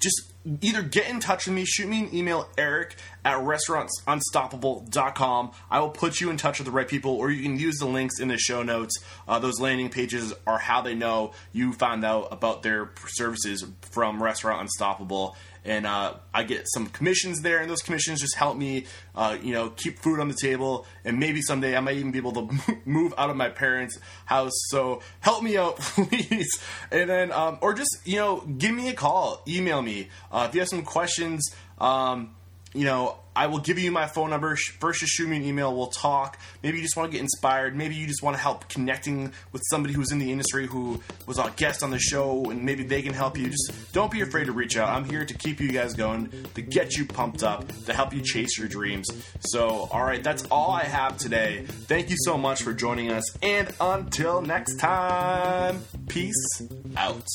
[0.00, 5.52] just either get in touch with me, shoot me an email, eric at restaurantsunstoppable.com.
[5.70, 7.86] I will put you in touch with the right people, or you can use the
[7.86, 8.98] links in the show notes.
[9.26, 14.22] Uh, those landing pages are how they know you found out about their services from
[14.22, 15.36] Restaurant Unstoppable
[15.68, 19.52] and uh, I get some commissions there, and those commissions just help me, uh, you
[19.52, 22.58] know, keep food on the table, and maybe someday I might even be able to
[22.86, 24.54] move out of my parents' house.
[24.70, 26.48] So help me out, please,
[26.90, 30.54] and then um, or just you know, give me a call, email me uh, if
[30.54, 31.48] you have some questions.
[31.78, 32.34] Um,
[32.78, 34.56] you know, I will give you my phone number.
[34.80, 35.76] First, just shoot me an email.
[35.76, 36.38] We'll talk.
[36.62, 37.76] Maybe you just want to get inspired.
[37.76, 41.38] Maybe you just want to help connecting with somebody who's in the industry who was
[41.38, 43.48] a guest on the show, and maybe they can help you.
[43.48, 44.88] Just don't be afraid to reach out.
[44.88, 48.22] I'm here to keep you guys going, to get you pumped up, to help you
[48.22, 49.08] chase your dreams.
[49.40, 51.64] So, all right, that's all I have today.
[51.66, 56.62] Thank you so much for joining us, and until next time, peace
[56.96, 57.26] out.